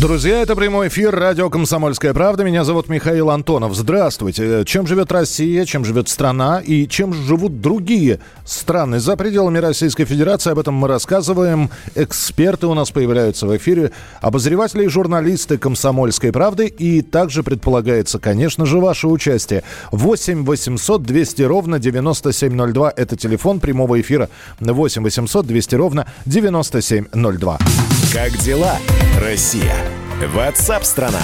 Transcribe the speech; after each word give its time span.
Друзья, 0.00 0.40
это 0.40 0.56
прямой 0.56 0.88
эфир 0.88 1.14
радио 1.14 1.50
«Комсомольская 1.50 2.14
правда». 2.14 2.42
Меня 2.42 2.64
зовут 2.64 2.88
Михаил 2.88 3.28
Антонов. 3.28 3.74
Здравствуйте. 3.74 4.64
Чем 4.64 4.86
живет 4.86 5.12
Россия, 5.12 5.66
чем 5.66 5.84
живет 5.84 6.08
страна 6.08 6.62
и 6.64 6.88
чем 6.88 7.12
живут 7.12 7.60
другие 7.60 8.18
страны 8.46 8.98
за 8.98 9.14
пределами 9.18 9.58
Российской 9.58 10.06
Федерации? 10.06 10.52
Об 10.52 10.58
этом 10.58 10.74
мы 10.74 10.88
рассказываем. 10.88 11.68
Эксперты 11.94 12.66
у 12.66 12.72
нас 12.72 12.90
появляются 12.90 13.46
в 13.46 13.54
эфире, 13.58 13.92
обозреватели 14.22 14.84
и 14.84 14.88
журналисты 14.88 15.58
«Комсомольской 15.58 16.32
правды». 16.32 16.68
И 16.68 17.02
также 17.02 17.42
предполагается, 17.42 18.18
конечно 18.18 18.64
же, 18.64 18.78
ваше 18.78 19.06
участие. 19.06 19.64
8 19.92 20.46
800 20.46 21.02
200 21.02 21.42
ровно 21.42 21.78
9702. 21.78 22.94
Это 22.96 23.16
телефон 23.18 23.60
прямого 23.60 24.00
эфира. 24.00 24.30
8 24.60 25.02
800 25.02 25.46
200 25.46 25.74
ровно 25.74 26.06
9702. 26.24 27.58
Как 28.12 28.36
дела, 28.38 28.76
Россия? 29.20 29.76
Ватсап-страна! 30.34 31.22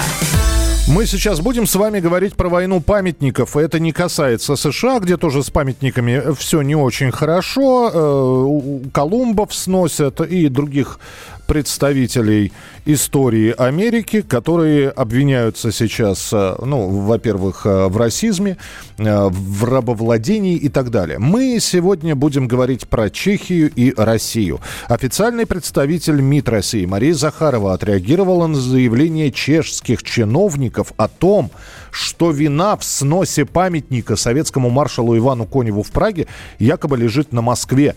Мы 0.87 1.05
сейчас 1.05 1.41
будем 1.41 1.67
с 1.67 1.75
вами 1.75 1.99
говорить 1.99 2.37
про 2.37 2.47
войну 2.47 2.79
памятников. 2.79 3.57
Это 3.57 3.77
не 3.77 3.91
касается 3.91 4.55
США, 4.55 4.99
где 4.99 5.17
тоже 5.17 5.43
с 5.43 5.49
памятниками 5.49 6.33
все 6.35 6.61
не 6.61 6.75
очень 6.75 7.11
хорошо. 7.11 7.91
Э, 7.93 8.89
Колумбов 8.93 9.53
сносят 9.53 10.21
и 10.21 10.47
других 10.47 11.01
представителей 11.45 12.53
истории 12.87 13.53
Америки, 13.57 14.21
которые 14.21 14.89
обвиняются 14.89 15.71
сейчас, 15.71 16.31
э, 16.31 16.55
ну, 16.63 16.87
во-первых, 16.87 17.65
э, 17.65 17.87
в 17.87 17.97
расизме, 17.97 18.57
э, 18.97 19.27
в 19.29 19.63
рабовладении 19.65 20.55
и 20.55 20.69
так 20.69 20.89
далее. 20.89 21.19
Мы 21.19 21.59
сегодня 21.59 22.15
будем 22.15 22.47
говорить 22.47 22.87
про 22.87 23.09
Чехию 23.09 23.69
и 23.75 23.93
Россию. 23.95 24.61
Официальный 24.87 25.45
представитель 25.45 26.21
МИД 26.21 26.49
России 26.49 26.85
Мария 26.85 27.13
Захарова 27.13 27.73
отреагировала 27.73 28.47
на 28.47 28.55
заявление 28.55 29.31
чешских 29.31 30.03
чиновников 30.03 30.93
о 30.95 31.09
том, 31.09 31.51
что 31.91 32.31
вина 32.31 32.77
в 32.77 32.85
сносе 32.85 33.45
памятника 33.45 34.15
советскому 34.15 34.69
маршалу 34.69 35.17
Ивану 35.17 35.45
Коневу 35.45 35.83
в 35.83 35.91
Праге 35.91 36.27
якобы 36.57 36.97
лежит 36.97 37.33
на 37.33 37.41
Москве. 37.41 37.95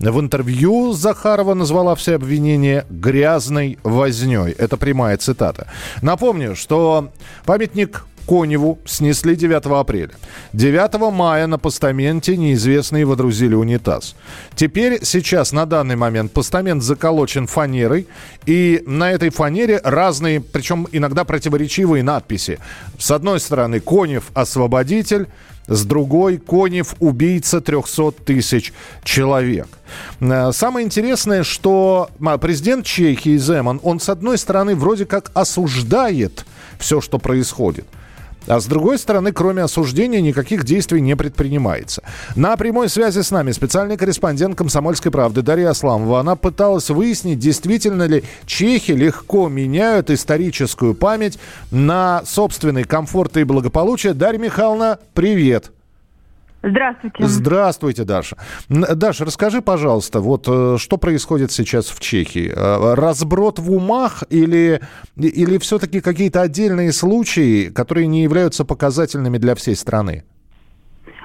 В 0.00 0.18
интервью 0.18 0.92
Захарова 0.92 1.52
назвала 1.52 1.94
все 1.94 2.14
обвинения 2.14 2.86
грязной 2.88 3.78
возней. 3.82 4.52
Это 4.52 4.78
прямая 4.78 5.18
цитата. 5.18 5.66
Напомню, 6.00 6.56
что 6.56 7.10
памятник 7.44 8.06
Коневу 8.26 8.78
снесли 8.86 9.36
9 9.36 9.66
апреля. 9.66 10.12
9 10.54 11.12
мая 11.12 11.46
на 11.46 11.58
постаменте 11.58 12.38
неизвестные 12.38 13.04
водрузили 13.04 13.54
унитаз. 13.54 14.14
Теперь, 14.54 15.04
сейчас, 15.04 15.52
на 15.52 15.66
данный 15.66 15.96
момент, 15.96 16.32
постамент 16.32 16.82
заколочен 16.82 17.46
фанерой, 17.46 18.06
и 18.46 18.82
на 18.86 19.10
этой 19.10 19.28
фанере 19.28 19.80
разные, 19.84 20.40
причем 20.40 20.86
иногда 20.92 21.24
противоречивые 21.24 22.02
надписи. 22.02 22.58
С 22.98 23.10
одной 23.10 23.38
стороны, 23.38 23.80
Конев 23.80 24.30
освободитель, 24.32 25.26
с 25.70 25.84
другой 25.84 26.36
Конев 26.36 26.94
убийца 26.98 27.62
300 27.62 28.10
тысяч 28.24 28.74
человек. 29.02 29.68
Э, 30.20 30.50
самое 30.52 30.84
интересное, 30.84 31.44
что 31.44 32.10
а, 32.22 32.36
президент 32.36 32.84
Чехии 32.84 33.38
Земан, 33.38 33.80
он 33.82 34.00
с 34.00 34.10
одной 34.10 34.36
стороны 34.36 34.74
вроде 34.74 35.06
как 35.06 35.30
осуждает 35.32 36.44
все, 36.78 37.00
что 37.00 37.18
происходит– 37.18 37.86
а 38.46 38.60
с 38.60 38.66
другой 38.66 38.98
стороны, 38.98 39.32
кроме 39.32 39.62
осуждения, 39.62 40.20
никаких 40.20 40.64
действий 40.64 41.00
не 41.00 41.16
предпринимается. 41.16 42.02
На 42.36 42.56
прямой 42.56 42.88
связи 42.88 43.20
с 43.20 43.30
нами 43.30 43.52
специальный 43.52 43.96
корреспондент 43.96 44.56
«Комсомольской 44.56 45.10
правды» 45.10 45.42
Дарья 45.42 45.70
Асламова. 45.70 46.20
Она 46.20 46.36
пыталась 46.36 46.90
выяснить, 46.90 47.38
действительно 47.38 48.04
ли 48.04 48.24
чехи 48.46 48.92
легко 48.92 49.48
меняют 49.48 50.10
историческую 50.10 50.94
память 50.94 51.38
на 51.70 52.22
собственный 52.24 52.84
комфорт 52.84 53.36
и 53.36 53.44
благополучие. 53.44 54.14
Дарья 54.14 54.38
Михайловна, 54.38 54.98
привет! 55.14 55.72
Здравствуйте. 56.62 57.24
Здравствуйте, 57.24 58.04
Даша. 58.04 58.36
Даша, 58.68 59.24
расскажи, 59.24 59.62
пожалуйста, 59.62 60.20
вот 60.20 60.46
э, 60.46 60.76
что 60.78 60.98
происходит 60.98 61.52
сейчас 61.52 61.88
в 61.88 62.00
Чехии? 62.00 62.52
Э, 62.54 62.94
разброд 62.94 63.58
в 63.58 63.72
умах 63.72 64.24
или, 64.28 64.80
или 65.16 65.58
все-таки 65.58 66.00
какие-то 66.00 66.42
отдельные 66.42 66.92
случаи, 66.92 67.70
которые 67.70 68.06
не 68.08 68.22
являются 68.22 68.66
показательными 68.66 69.38
для 69.38 69.54
всей 69.54 69.74
страны? 69.74 70.24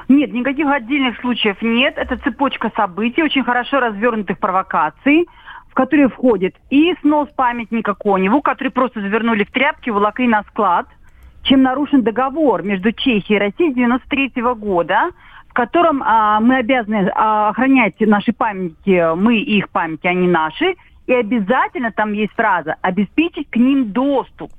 Нет, 0.07 0.31
никаких 0.31 0.67
отдельных 0.67 1.19
случаев 1.19 1.57
нет. 1.61 1.95
Это 1.97 2.17
цепочка 2.17 2.71
событий, 2.75 3.21
очень 3.21 3.43
хорошо 3.43 3.81
развернутых 3.81 4.39
провокаций, 4.39 5.27
в 5.69 5.73
которые 5.73 6.07
входит 6.07 6.55
и 6.69 6.93
снос 7.01 7.27
памятника 7.35 7.93
Коневу, 7.93 8.41
который 8.41 8.69
просто 8.69 9.01
завернули 9.01 9.43
в 9.43 9.51
тряпки, 9.51 9.89
волокли 9.89 10.27
на 10.27 10.43
склад– 10.43 10.87
чем 11.45 11.61
нарушен 11.61 12.03
договор 12.03 12.63
между 12.63 12.91
Чехией 12.91 13.37
и 13.37 13.39
Россией 13.39 13.73
93 13.73 14.33
года, 14.55 15.11
в 15.47 15.53
котором 15.53 16.03
а, 16.03 16.39
мы 16.41 16.57
обязаны 16.57 17.09
а, 17.15 17.49
охранять 17.49 17.99
наши 18.01 18.33
памятники, 18.33 19.15
мы 19.15 19.37
их 19.37 19.69
памяти, 19.69 20.07
они 20.07 20.27
наши, 20.27 20.75
и 21.07 21.13
обязательно 21.13 21.91
там 21.91 22.13
есть 22.13 22.33
фраза 22.33 22.75
«обеспечить 22.81 23.49
к 23.49 23.55
ним 23.55 23.91
доступ». 23.91 24.51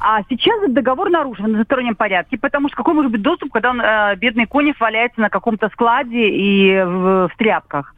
А 0.00 0.22
сейчас 0.28 0.58
этот 0.58 0.72
договор 0.72 1.08
нарушен 1.08 1.44
в 1.44 1.48
одностороннем 1.50 1.94
порядке, 1.94 2.36
потому 2.36 2.68
что 2.68 2.76
какой 2.76 2.94
может 2.94 3.12
быть 3.12 3.22
доступ, 3.22 3.52
когда 3.52 3.70
он, 3.70 3.80
э, 3.80 4.16
бедный 4.16 4.46
Конев 4.46 4.80
валяется 4.80 5.20
на 5.20 5.30
каком-то 5.30 5.68
складе 5.68 6.30
и 6.30 6.82
в, 6.82 7.28
в 7.28 7.36
тряпках? 7.36 7.94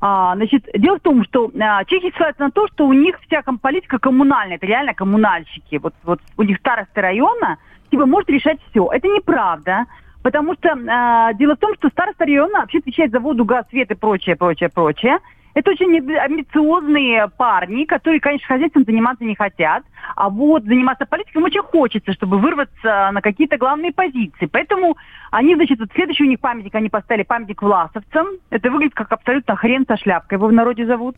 А, 0.00 0.36
значит, 0.36 0.68
дело 0.74 0.98
в 0.98 1.00
том, 1.02 1.24
что 1.24 1.50
а, 1.58 1.82
чехи 1.86 2.12
ссылаются 2.12 2.42
на 2.42 2.50
то, 2.50 2.68
что 2.68 2.86
у 2.86 2.92
них 2.92 3.18
вся 3.26 3.42
политика 3.60 3.98
коммунальная, 3.98 4.56
это 4.56 4.66
реально 4.66 4.92
коммунальщики. 4.92 5.76
Вот, 5.76 5.94
вот 6.02 6.20
у 6.36 6.42
них 6.42 6.58
старосты 6.58 7.00
района, 7.00 7.56
типа, 7.94 8.06
может 8.06 8.28
решать 8.28 8.58
все. 8.70 8.88
Это 8.92 9.08
неправда. 9.08 9.86
Потому 10.22 10.54
что 10.54 10.70
э, 10.70 11.34
дело 11.34 11.54
в 11.54 11.58
том, 11.58 11.74
что 11.74 11.90
староста 11.90 12.24
района 12.24 12.60
вообще 12.60 12.78
отвечает 12.78 13.10
за 13.10 13.20
воду, 13.20 13.44
газ, 13.44 13.66
свет 13.68 13.90
и 13.90 13.94
прочее, 13.94 14.36
прочее, 14.36 14.70
прочее. 14.70 15.18
Это 15.52 15.70
очень 15.70 15.96
амбициозные 16.18 17.28
парни, 17.28 17.84
которые, 17.84 18.20
конечно, 18.20 18.48
хозяйством 18.48 18.84
заниматься 18.84 19.24
не 19.24 19.36
хотят. 19.36 19.84
А 20.16 20.28
вот 20.28 20.64
заниматься 20.64 21.06
политикой 21.06 21.38
им 21.38 21.44
очень 21.44 21.60
хочется, 21.60 22.12
чтобы 22.12 22.38
вырваться 22.38 23.10
на 23.12 23.20
какие-то 23.20 23.56
главные 23.56 23.92
позиции. 23.92 24.46
Поэтому 24.46 24.96
они, 25.30 25.54
значит, 25.54 25.78
вот 25.78 25.90
следующий 25.94 26.24
у 26.24 26.28
них 26.28 26.40
памятник, 26.40 26.74
они 26.74 26.88
поставили 26.88 27.22
памятник 27.22 27.62
власовцам. 27.62 28.26
Это 28.50 28.70
выглядит 28.70 28.94
как 28.94 29.12
абсолютно 29.12 29.54
хрен 29.56 29.84
со 29.86 29.96
шляпкой, 29.96 30.38
его 30.38 30.48
в 30.48 30.52
народе 30.52 30.86
зовут. 30.86 31.16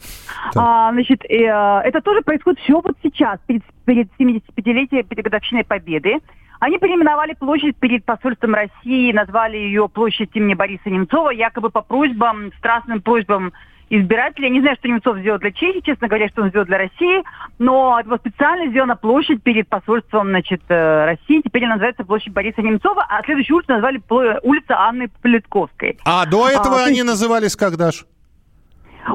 А, 0.54 0.92
значит, 0.92 1.24
э, 1.24 1.36
это 1.36 2.02
тоже 2.02 2.20
происходит 2.22 2.60
все 2.60 2.80
вот 2.80 2.96
сейчас, 3.02 3.38
перед, 3.46 3.62
перед 3.86 4.08
75-летием 4.18 5.22
годовщиной 5.22 5.64
Победы. 5.64 6.18
Они 6.60 6.78
переименовали 6.78 7.34
площадь 7.34 7.76
перед 7.76 8.04
посольством 8.04 8.54
России, 8.54 9.12
назвали 9.12 9.56
ее 9.56 9.88
площадь 9.88 10.30
имени 10.34 10.54
Бориса 10.54 10.88
Немцова, 10.88 11.30
якобы 11.30 11.70
по 11.70 11.82
просьбам, 11.82 12.52
страстным 12.58 13.02
просьбам 13.02 13.52
избирателей. 13.88 14.48
Я 14.48 14.54
не 14.54 14.60
знаю, 14.60 14.76
что 14.76 14.88
Немцов 14.88 15.18
сделал 15.18 15.38
для 15.38 15.52
Чехии, 15.52 15.80
честно 15.80 16.08
говоря, 16.08 16.28
что 16.28 16.42
он 16.42 16.48
сделал 16.48 16.66
для 16.66 16.78
России, 16.78 17.22
но 17.58 18.00
это 18.00 18.16
специально 18.16 18.70
сделана 18.70 18.96
площадь 18.96 19.42
перед 19.42 19.68
посольством 19.68 20.28
значит, 20.28 20.62
э, 20.68 21.04
России. 21.04 21.42
Теперь 21.42 21.64
она 21.64 21.74
называется 21.74 22.04
площадь 22.04 22.32
Бориса 22.32 22.62
Немцова, 22.62 23.06
а 23.08 23.22
следующую 23.24 23.58
улицу 23.58 23.72
назвали 23.72 24.02
улица 24.42 24.78
Анны 24.78 25.08
Политковской. 25.22 25.98
А 26.04 26.26
до 26.26 26.48
этого 26.48 26.82
а, 26.82 26.86
они 26.86 26.96
есть... 26.96 27.06
назывались 27.06 27.54
как, 27.54 27.76
Даш? 27.76 28.04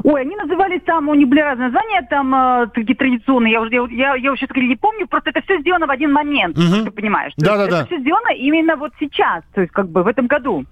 Ой, 0.04 0.22
они 0.22 0.36
назывались 0.36 0.82
там, 0.84 1.08
у 1.08 1.14
них 1.14 1.28
были 1.28 1.40
разные 1.40 1.68
названия, 1.68 2.02
там 2.08 2.34
э, 2.34 2.66
такие 2.72 2.96
традиционные, 2.96 3.52
я 3.52 3.60
уже, 3.60 3.74
я, 3.74 3.86
я, 3.90 4.14
я 4.14 4.32
уже 4.32 4.46
не 4.56 4.76
помню, 4.76 5.06
просто 5.06 5.30
это 5.30 5.42
все 5.42 5.58
сделано 5.60 5.86
в 5.86 5.90
один 5.90 6.12
момент, 6.12 6.56
угу. 6.56 6.84
ты 6.84 6.90
понимаешь. 6.90 7.32
Да, 7.36 7.56
да, 7.56 7.66
да. 7.66 7.80
Это 7.80 7.86
все 7.86 7.98
сделано 7.98 8.32
именно 8.34 8.76
вот 8.76 8.92
сейчас, 8.98 9.42
то 9.54 9.60
есть 9.60 9.72
как 9.72 9.88
бы 9.88 10.02
в 10.02 10.06
этом 10.06 10.26
году. 10.26 10.64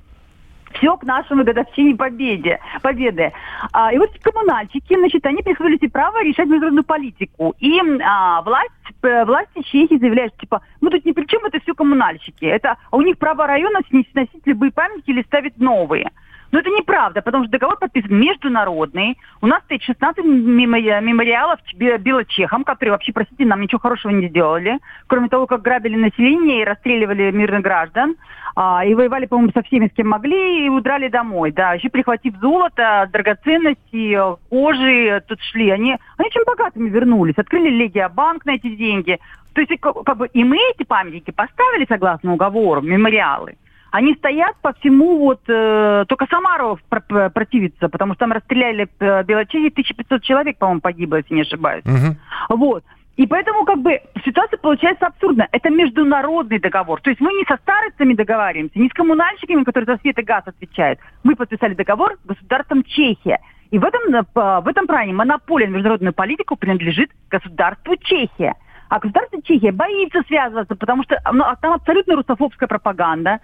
Все 0.75 0.96
к 0.96 1.02
нашему 1.02 1.43
годовщине 1.43 1.96
победе, 1.96 2.61
победы. 2.81 3.32
А, 3.72 3.93
и 3.93 3.99
вот 3.99 4.11
коммунальщики, 4.22 4.96
значит, 4.96 5.26
они 5.26 5.43
присвоили 5.43 5.78
себе 5.78 5.90
право 5.90 6.23
решать 6.23 6.46
международную 6.46 6.84
политику. 6.84 7.56
И 7.58 7.81
а, 8.00 8.40
власть, 8.43 8.70
власти 9.02 9.62
Чехии 9.64 9.99
заявляют, 9.99 10.37
типа, 10.37 10.62
мы 10.81 10.90
тут 10.90 11.05
ни 11.05 11.11
при 11.11 11.26
чем, 11.26 11.44
это 11.44 11.58
все 11.58 11.75
коммунальщики. 11.75 12.44
Это, 12.44 12.76
а 12.93 12.96
у 12.96 13.02
них 13.02 13.19
право 13.19 13.49
района 13.49 13.81
сносить 13.90 14.46
любые 14.46 14.70
памятники 14.70 15.11
или 15.11 15.23
ставить 15.23 15.58
новые. 15.58 16.08
Но 16.52 16.58
это 16.58 16.70
неправда, 16.70 17.23
потому 17.23 17.44
что 17.44 17.52
договор 17.52 17.79
подписан 17.79 18.19
международный. 18.19 19.19
У 19.41 19.47
нас 19.47 19.62
стоит 19.64 19.82
16 19.82 20.25
мемориалов 20.25 21.61
белочехам, 21.75 22.64
которые 22.64 22.93
вообще, 22.93 23.12
простите, 23.12 23.44
нам 23.47 23.61
ничего 23.61 23.79
хорошего 23.79 24.12
не 24.12 24.29
сделали. 24.29 24.79
Кроме 25.06 25.29
того, 25.29 25.47
как 25.47 25.62
грабили 25.62 25.97
население 25.97 26.62
и 26.62 26.64
расстреливали 26.64 27.31
мирных 27.31 27.62
граждан. 27.62 28.17
А, 28.56 28.85
и 28.85 28.94
воевали, 28.94 29.26
по-моему, 29.26 29.52
со 29.52 29.62
всеми, 29.62 29.87
с 29.87 29.93
кем 29.93 30.08
могли, 30.08 30.67
и 30.67 30.69
удрали 30.69 31.08
домой. 31.08 31.52
Да, 31.52 31.75
еще 31.75 31.88
прихватив 31.88 32.35
золото, 32.41 33.08
драгоценности, 33.12 34.19
кожи, 34.49 35.23
тут 35.29 35.41
шли. 35.43 35.70
Они, 35.70 35.97
они 36.19 36.29
очень 36.29 36.44
богатыми 36.44 36.88
вернулись. 36.88 37.38
Открыли 37.38 37.70
Легия 37.70 38.08
банк 38.08 38.44
на 38.44 38.56
эти 38.56 38.75
деньги. 38.75 39.19
То 39.55 39.61
есть, 39.61 39.81
как 39.81 40.17
бы, 40.17 40.26
и 40.29 40.44
мы 40.44 40.58
эти 40.75 40.85
памятники 40.85 41.31
поставили 41.31 41.87
согласно 41.88 42.32
уговору, 42.32 42.81
мемориалы. 42.81 43.56
Они 43.90 44.14
стоят 44.14 44.56
по 44.62 44.72
всему, 44.75 45.19
вот, 45.19 45.40
э, 45.48 46.04
только 46.08 46.26
Самаров 46.26 46.81
пр- 46.88 47.31
противится, 47.31 47.88
потому 47.88 48.14
что 48.14 48.20
там 48.20 48.32
расстреляли 48.32 48.88
э, 49.00 49.25
Белочеги, 49.25 49.69
1500 49.69 50.22
человек, 50.22 50.58
по-моему, 50.58 50.81
погибло, 50.81 51.16
если 51.16 51.34
не 51.34 51.42
ошибаюсь. 51.42 51.84
Угу. 51.84 52.56
Вот. 52.56 52.84
И 53.16 53.26
поэтому 53.26 53.64
как 53.64 53.78
бы 53.81 54.00
ситуация 54.25 54.56
получается 54.58 55.06
абсурдная. 55.06 55.48
Это 55.52 55.69
международный 55.69 56.58
договор. 56.58 57.00
То 57.02 57.10
есть 57.10 57.20
мы 57.20 57.32
не 57.34 57.44
со 57.44 57.56
старостями 57.56 58.14
договариваемся, 58.14 58.78
не 58.78 58.88
с 58.88 58.92
коммунальщиками, 58.92 59.64
которые 59.64 59.94
за 59.94 60.00
свет 60.00 60.19
и 60.19 60.22
газ 60.22 60.44
отвечают. 60.46 61.00
Мы 61.22 61.37
подписали 61.37 61.75
договор 61.75 62.16
с 62.22 62.26
государством 62.26 62.82
Чехия. 62.84 63.40
И 63.70 63.78
в 63.78 63.84
этом, 63.84 64.14
э, 64.14 64.22
в 64.60 64.69
этом 64.69 64.87
плане 64.87 65.12
монополия 65.12 65.66
на 65.66 65.75
международную 65.75 66.14
политику 66.14 66.56
принадлежит 66.56 67.10
государству 67.28 67.96
Чехия. 67.96 68.54
А 68.88 68.98
государство 68.98 69.40
Чехия 69.42 69.70
боится 69.70 70.22
связываться, 70.26 70.75
потому 70.75 71.04
что 71.04 71.20
ну, 71.32 71.44
а 71.44 71.54
там 71.56 71.75
абсолютно 71.75 72.16
русофобская 72.16 72.69
пропаганда. 72.69 73.38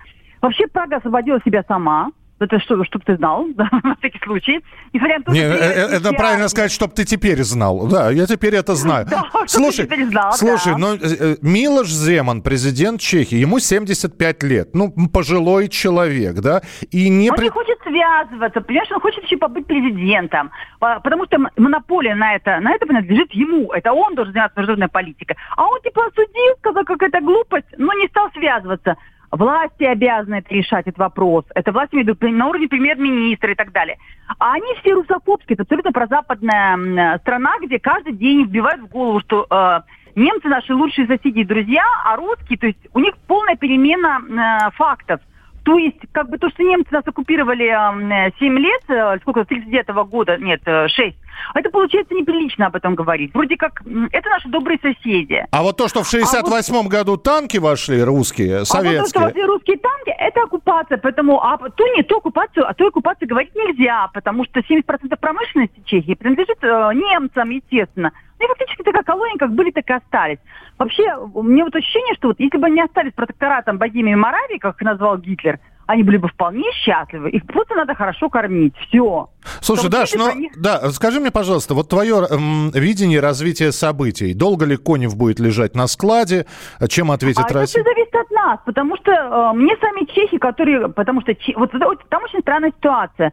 Вообще 0.46 0.68
Прага 0.68 0.98
освободила 0.98 1.40
себя 1.44 1.64
сама. 1.66 2.10
Это 2.38 2.60
что, 2.60 2.84
чтобы 2.84 3.04
ты 3.04 3.16
знал, 3.16 3.46
да, 3.56 3.68
на 3.82 3.96
всякий 3.96 4.20
случай. 4.22 4.62
Несмотря 4.92 5.18
на 5.18 5.24
то, 5.24 5.32
Не, 5.32 5.40
что 5.40 5.64
э, 5.64 5.88
э, 5.92 5.96
это 5.96 6.12
правильно 6.12 6.48
сказать, 6.48 6.70
чтобы 6.70 6.92
ты 6.92 7.04
теперь 7.04 7.42
знал. 7.42 7.88
Да, 7.88 8.10
я 8.10 8.26
теперь 8.26 8.54
это 8.54 8.74
знаю. 8.74 9.06
Да, 9.10 9.24
слушай, 9.46 9.86
ты 9.86 10.06
знал, 10.06 10.32
слушай, 10.32 10.72
да. 10.72 10.78
ну 10.78 10.94
э, 10.94 11.36
Милош 11.40 11.88
Земан, 11.88 12.42
президент 12.42 13.00
Чехии, 13.00 13.36
ему 13.36 13.58
75 13.58 14.42
лет, 14.42 14.74
ну 14.74 14.92
пожилой 15.12 15.68
человек, 15.68 16.34
да, 16.34 16.62
и 16.90 17.08
не. 17.08 17.30
Он 17.30 17.36
при... 17.36 17.44
не 17.44 17.50
хочет 17.50 17.78
связываться, 17.82 18.60
понимаешь, 18.60 18.90
он 18.92 19.00
хочет 19.00 19.24
еще 19.24 19.36
побыть 19.36 19.66
президентом, 19.66 20.50
потому 20.78 21.24
что 21.26 21.38
монополия 21.56 22.14
на 22.14 22.34
это, 22.34 22.60
на 22.60 22.72
это 22.72 22.86
принадлежит 22.86 23.32
ему, 23.32 23.72
это 23.72 23.92
он 23.92 24.14
должен 24.14 24.32
заниматься 24.32 24.60
международной 24.60 24.88
политикой, 24.88 25.36
а 25.56 25.66
он 25.66 25.80
типа 25.82 26.06
осудил, 26.06 26.54
сказал, 26.58 26.84
как 26.84 27.02
это 27.02 27.20
глупость, 27.20 27.66
но 27.78 27.92
не 27.94 28.08
стал 28.08 28.30
связываться. 28.32 28.96
Власти 29.36 29.84
обязаны 29.84 30.36
это 30.36 30.54
решать, 30.54 30.86
этот 30.86 30.98
вопрос. 30.98 31.44
Это 31.54 31.70
власти 31.70 31.96
ведут 31.96 32.22
на 32.22 32.48
уровне 32.48 32.68
премьер-министра 32.68 33.52
и 33.52 33.54
так 33.54 33.70
далее. 33.70 33.98
А 34.38 34.54
они 34.54 34.66
все 34.80 34.94
русофобские. 34.94 35.54
Это 35.54 35.64
абсолютно 35.64 35.92
прозападная 35.92 37.18
страна, 37.18 37.52
где 37.62 37.78
каждый 37.78 38.14
день 38.14 38.44
вбивают 38.44 38.80
в 38.82 38.88
голову, 38.88 39.20
что 39.20 39.46
э, 39.50 39.80
немцы 40.14 40.48
наши 40.48 40.74
лучшие 40.74 41.06
соседи 41.06 41.40
и 41.40 41.44
друзья, 41.44 41.84
а 42.04 42.16
русские, 42.16 42.58
то 42.58 42.66
есть 42.66 42.78
у 42.94 42.98
них 42.98 43.14
полная 43.26 43.56
перемена 43.56 44.20
э, 44.20 44.70
фактов. 44.72 45.20
То 45.66 45.76
есть, 45.78 45.98
как 46.12 46.30
бы 46.30 46.38
то, 46.38 46.48
что 46.48 46.62
немцы 46.62 46.88
нас 46.92 47.02
оккупировали 47.04 47.66
э, 47.66 48.30
7 48.38 48.56
лет, 48.56 48.82
э, 48.86 49.18
сколько, 49.22 49.42
с 49.42 49.48
39 49.48 49.88
-го 49.88 50.04
года, 50.04 50.36
нет, 50.38 50.60
6, 50.64 51.00
э, 51.00 51.12
это 51.58 51.70
получается 51.70 52.14
неприлично 52.14 52.66
об 52.66 52.76
этом 52.76 52.94
говорить. 52.94 53.34
Вроде 53.34 53.56
как, 53.56 53.82
это 54.12 54.28
наши 54.28 54.48
добрые 54.48 54.78
соседи. 54.80 55.44
А 55.50 55.62
вот 55.64 55.76
то, 55.76 55.88
что 55.88 56.04
в 56.04 56.08
68 56.08 56.72
а 56.72 56.82
вот, 56.82 56.86
году 56.86 57.16
танки 57.16 57.56
вошли, 57.58 58.00
русские, 58.00 58.64
советские... 58.64 59.00
А 59.00 59.02
вот 59.02 59.12
то, 59.12 59.18
что 59.18 59.20
вошли 59.22 59.44
русские 59.44 59.78
танки, 59.78 60.14
это 60.16 60.42
оккупация. 60.42 60.98
Поэтому 60.98 61.42
а, 61.42 61.58
ту 61.58 61.84
не 61.96 62.04
ту 62.04 62.18
оккупацию, 62.18 62.68
а 62.68 62.72
ту 62.72 62.86
оккупацию 62.86 63.28
говорить 63.28 63.54
нельзя, 63.56 64.08
потому 64.14 64.44
что 64.44 64.60
70% 64.60 65.16
промышленности 65.20 65.82
Чехии 65.84 66.14
принадлежит 66.14 66.58
э, 66.62 66.90
немцам, 66.94 67.50
естественно. 67.50 68.12
Ну 68.38 68.44
и 68.44 68.48
фактически 68.48 68.82
такая 68.82 69.02
колония, 69.02 69.38
как 69.38 69.52
были, 69.54 69.70
так 69.70 69.88
и 69.88 69.92
остались. 69.92 70.38
Вообще, 70.78 71.04
меня 71.42 71.64
вот 71.64 71.74
ощущение, 71.74 72.14
что 72.14 72.28
вот 72.28 72.40
если 72.40 72.58
бы 72.58 72.66
они 72.66 72.82
остались 72.82 73.12
протекторатом 73.12 73.78
Богемии 73.78 74.12
и 74.12 74.16
Моравии, 74.16 74.58
как 74.58 74.76
их 74.76 74.82
назвал 74.82 75.18
Гитлер, 75.18 75.58
они 75.86 76.02
были 76.02 76.16
бы 76.16 76.28
вполне 76.28 76.64
счастливы. 76.72 77.30
Их 77.30 77.46
просто 77.46 77.74
надо 77.76 77.94
хорошо 77.94 78.28
кормить. 78.28 78.74
Все. 78.88 79.30
Слушай, 79.60 79.88
Даш, 79.88 80.12
ну, 80.14 80.34
них... 80.34 80.52
да, 80.60 80.90
скажи 80.90 81.20
мне, 81.20 81.30
пожалуйста, 81.30 81.74
вот 81.74 81.88
твое 81.88 82.26
эм, 82.28 82.70
видение 82.70 83.20
развития 83.20 83.70
событий. 83.70 84.34
Долго 84.34 84.66
ли 84.66 84.76
Конев 84.76 85.16
будет 85.16 85.38
лежать 85.38 85.76
на 85.76 85.86
складе? 85.86 86.46
Чем 86.88 87.12
ответит 87.12 87.44
а 87.48 87.54
Россия? 87.54 87.82
Это 87.82 87.90
зависит 87.90 88.14
от 88.14 88.30
нас, 88.32 88.58
потому 88.66 88.96
что 88.96 89.12
э, 89.12 89.52
мне 89.54 89.76
сами 89.80 90.04
чехи, 90.12 90.38
которые... 90.38 90.88
Потому 90.88 91.20
что 91.20 91.32
вот, 91.54 91.72
вот 91.72 92.08
там 92.08 92.24
очень 92.24 92.40
странная 92.40 92.72
ситуация 92.72 93.32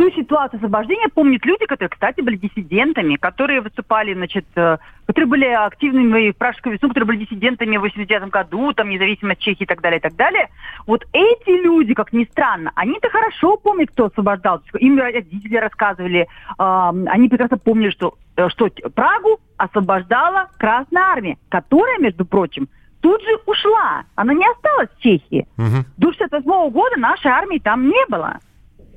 ту 0.00 0.10
ситуацию 0.12 0.56
освобождения 0.56 1.08
помнят 1.10 1.44
люди, 1.44 1.66
которые, 1.66 1.90
кстати, 1.90 2.22
были 2.22 2.36
диссидентами, 2.36 3.16
которые 3.16 3.60
выступали, 3.60 4.14
значит, 4.14 4.46
э, 4.54 4.78
которые 5.04 5.28
были 5.28 5.44
активными 5.44 6.30
в 6.30 6.36
Пражскую 6.38 6.72
весну, 6.72 6.88
которые 6.88 7.08
были 7.08 7.24
диссидентами 7.26 7.76
в 7.76 7.82
89 7.82 8.30
году, 8.30 8.72
там, 8.72 8.88
независимость 8.88 9.42
Чехии 9.42 9.64
и 9.64 9.66
так 9.66 9.82
далее, 9.82 9.98
и 9.98 10.00
так 10.00 10.16
далее. 10.16 10.48
Вот 10.86 11.04
эти 11.12 11.50
люди, 11.62 11.92
как 11.92 12.14
ни 12.14 12.24
странно, 12.24 12.72
они-то 12.76 13.10
хорошо 13.10 13.58
помнят, 13.58 13.90
кто 13.90 14.06
освобождал. 14.06 14.62
Им 14.78 14.98
родители 14.98 15.56
рассказывали, 15.56 16.20
э, 16.20 16.26
они 16.58 17.28
прекрасно 17.28 17.58
помнили, 17.58 17.90
что, 17.90 18.14
э, 18.36 18.48
что 18.48 18.70
Прагу 18.94 19.38
освобождала 19.58 20.48
Красная 20.56 21.02
Армия, 21.02 21.36
которая, 21.50 21.98
между 21.98 22.24
прочим, 22.24 22.70
тут 23.02 23.20
же 23.20 23.38
ушла. 23.44 24.04
Она 24.14 24.32
не 24.32 24.46
осталась 24.50 24.88
в 24.96 25.02
Чехии. 25.02 25.46
Угу. 25.58 25.84
До 25.98 26.12
68 26.12 26.70
года 26.70 26.96
нашей 26.98 27.30
армии 27.30 27.58
там 27.58 27.86
не 27.86 28.06
было. 28.08 28.38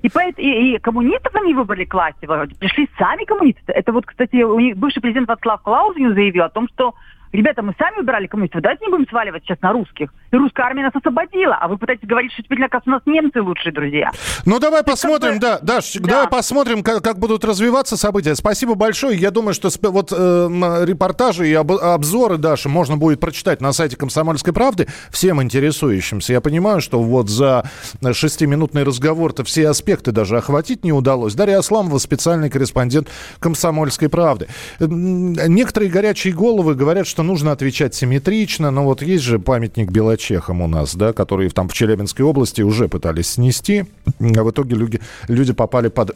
И, 0.03 0.09
и, 0.37 0.75
и 0.75 0.79
коммунистов 0.79 1.33
они 1.33 1.53
выбрали 1.53 1.85
к 1.85 1.93
власти, 1.93 2.27
пришли 2.59 2.89
сами 2.97 3.23
коммунисты. 3.23 3.71
Это 3.71 3.93
вот, 3.93 4.05
кстати, 4.05 4.43
у 4.43 4.59
них 4.59 4.77
бывший 4.77 5.01
президент 5.01 5.29
Вацлав 5.29 5.61
Клаузен 5.61 6.13
заявил 6.13 6.43
о 6.43 6.49
том, 6.49 6.67
что 6.67 6.93
Ребята, 7.33 7.63
мы 7.63 7.73
сами 7.79 7.97
выбирали 7.97 8.27
коммунистов, 8.27 8.61
давайте 8.61 8.85
не 8.85 8.91
будем 8.91 9.09
сваливать 9.09 9.43
сейчас 9.43 9.59
на 9.61 9.73
русских. 9.73 10.13
И 10.31 10.35
русская 10.35 10.67
армия 10.67 10.83
нас 10.83 10.95
освободила, 10.95 11.55
а 11.59 11.67
вы 11.67 11.79
пытаетесь 11.79 12.07
говорить, 12.07 12.31
что 12.31 12.43
теперь, 12.43 12.63
оказывается, 12.63 12.91
у 12.91 12.93
нас 12.93 13.01
немцы 13.07 13.41
лучшие 13.41 13.73
друзья. 13.73 14.11
Ну, 14.45 14.59
давай 14.59 14.83
посмотрим, 14.83 15.39
да, 15.39 15.57
Даш, 15.59 15.93
да. 15.93 16.07
давай 16.07 16.27
посмотрим, 16.27 16.83
как, 16.83 17.03
как 17.03 17.17
будут 17.17 17.43
развиваться 17.43 17.97
события. 17.97 18.35
Спасибо 18.35 18.75
большое. 18.75 19.17
Я 19.17 19.31
думаю, 19.31 19.55
что 19.55 19.69
вот 19.89 20.11
э, 20.11 20.85
репортажи 20.85 21.49
и 21.49 21.53
об, 21.53 21.71
обзоры, 21.71 22.37
Даша, 22.37 22.69
можно 22.69 22.97
будет 22.97 23.19
прочитать 23.19 23.61
на 23.61 23.73
сайте 23.73 23.97
«Комсомольской 23.97 24.53
правды» 24.53 24.87
всем 25.09 25.41
интересующимся. 25.41 26.33
Я 26.33 26.41
понимаю, 26.41 26.81
что 26.81 27.01
вот 27.01 27.29
за 27.29 27.63
шестиминутный 28.11 28.83
разговор-то 28.83 29.43
все 29.43 29.69
аспекты 29.69 30.11
даже 30.11 30.37
охватить 30.37 30.83
не 30.83 30.93
удалось. 30.93 31.33
Дарья 31.33 31.57
Асламова, 31.57 31.97
специальный 31.97 32.51
корреспондент 32.51 33.09
«Комсомольской 33.39 34.07
правды». 34.07 34.49
Некоторые 34.79 35.89
горячие 35.89 36.31
головы 36.33 36.75
говорят, 36.75 37.07
что 37.07 37.22
нужно 37.23 37.51
отвечать 37.51 37.95
симметрично, 37.95 38.71
но 38.71 38.83
вот 38.83 39.01
есть 39.01 39.23
же 39.23 39.39
памятник 39.39 39.91
белочехам 39.91 40.61
у 40.61 40.67
нас, 40.67 40.95
да, 40.95 41.13
который 41.13 41.49
там 41.49 41.67
в 41.67 41.73
Челябинской 41.73 42.25
области 42.25 42.61
уже 42.61 42.87
пытались 42.87 43.31
снести, 43.31 43.85
а 44.19 44.43
в 44.43 44.51
итоге 44.51 44.75
люди, 44.75 44.99
люди 45.27 45.53
попали 45.53 45.87
под 45.87 46.15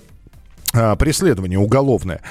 преследование 1.00 1.58
уголовное. 1.58 2.22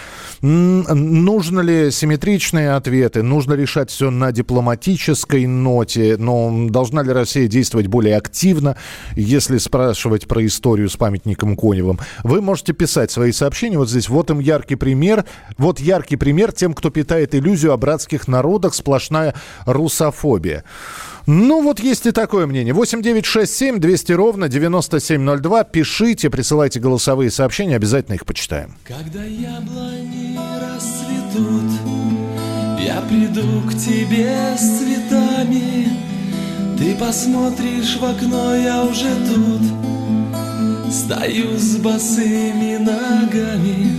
Нужно 0.42 1.60
ли 1.60 1.90
симметричные 1.90 2.72
ответы? 2.72 3.22
Нужно 3.22 3.54
решать 3.54 3.90
все 3.90 4.10
на 4.10 4.30
дипломатической 4.30 5.46
ноте? 5.46 6.16
Но 6.18 6.68
должна 6.68 7.02
ли 7.02 7.12
Россия 7.12 7.48
действовать 7.48 7.86
более 7.86 8.16
активно, 8.16 8.76
если 9.14 9.58
спрашивать 9.58 10.28
про 10.28 10.44
историю 10.46 10.88
с 10.88 10.96
памятником 10.96 11.56
Коневым? 11.56 11.98
Вы 12.24 12.40
можете 12.40 12.72
писать 12.72 13.10
свои 13.10 13.32
сообщения. 13.32 13.78
Вот 13.78 13.90
здесь 13.90 14.08
вот 14.08 14.30
им 14.30 14.38
яркий 14.38 14.76
пример. 14.76 15.24
Вот 15.58 15.80
яркий 15.80 16.16
пример 16.16 16.52
тем, 16.52 16.74
кто 16.74 16.90
питает 16.90 17.34
иллюзию 17.34 17.72
о 17.72 17.76
братских 17.76 18.28
народах. 18.28 18.74
Сплошная 18.74 19.34
русофобия. 19.64 20.64
Ну, 21.26 21.60
вот 21.60 21.80
есть 21.80 22.06
и 22.06 22.12
такое 22.12 22.46
мнение. 22.46 22.72
8 22.72 23.02
9 23.02 23.26
6 23.26 23.52
7 23.52 23.78
200 23.80 24.12
ровно 24.12 24.48
9702. 24.48 25.64
Пишите, 25.64 26.30
присылайте 26.30 26.78
голосовые 26.78 27.32
сообщения, 27.32 27.74
обязательно 27.74 28.14
их 28.14 28.24
почитаем. 28.24 28.76
Когда 28.84 29.24
яблони 29.24 30.38
расцветут, 30.60 31.72
я 32.78 33.00
приду 33.02 33.60
к 33.68 33.74
тебе 33.74 34.56
с 34.56 34.78
цветами. 34.78 35.88
Ты 36.78 36.94
посмотришь 36.94 37.96
в 37.96 38.04
окно, 38.04 38.54
я 38.54 38.84
уже 38.84 39.10
тут. 39.26 40.92
Стою 40.92 41.58
с 41.58 41.76
босыми 41.78 42.76
ногами. 42.76 43.98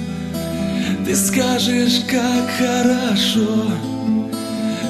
Ты 1.06 1.14
скажешь, 1.14 2.06
как 2.10 2.50
хорошо 2.58 3.97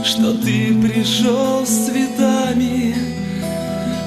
что 0.03 0.33
ты 0.33 0.73
пришел 0.81 1.65
с 1.65 1.87
цветами, 1.87 2.95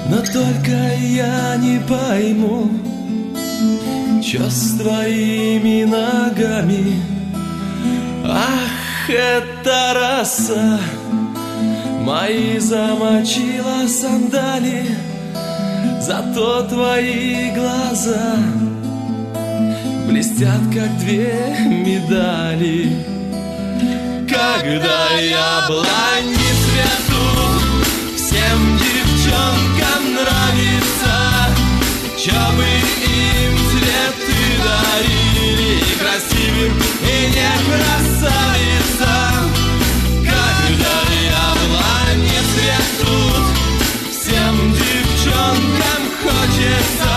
но 0.09 0.17
только 0.17 0.95
я 0.99 1.55
не 1.57 1.79
пойму, 1.79 2.69
что 4.21 4.49
с 4.49 4.77
твоими 4.79 5.83
ногами. 5.83 6.95
Ах, 8.25 9.09
это 9.09 9.93
роса, 9.95 10.79
мои 12.01 12.59
замочила 12.59 13.87
сандали, 13.87 14.85
зато 15.99 16.63
твои 16.63 17.51
глаза— 17.51 18.35
блестят, 20.11 20.61
как 20.73 20.97
две 20.99 21.55
медали. 21.67 23.10
Когда 24.41 25.11
яблони 25.19 26.49
цветут, 26.63 27.61
всем 28.15 28.59
девчонкам 28.79 30.15
нравится, 30.15 31.15
чтобы 32.17 32.65
им 32.65 33.53
цветы 33.69 34.41
дарили, 34.65 35.71
и 35.77 35.93
красивым, 35.99 36.73
и 37.03 37.17
не 37.35 37.53
красавицам. 37.69 39.43
Когда 40.25 40.97
яблони 41.21 42.39
цветут, 42.51 43.45
всем 44.09 44.55
девчонкам 44.73 46.01
хочется, 46.23 47.15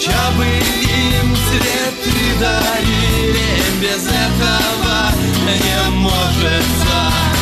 чтобы 0.00 0.44
им 0.46 1.26
цветы 1.34 2.16
дарили, 2.38 3.50
без 3.80 4.06
этого 4.06 4.91
не 5.44 5.90
может 5.98 6.72
Посмотришь 6.82 7.41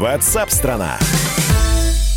Ватсап-страна! 0.00 0.96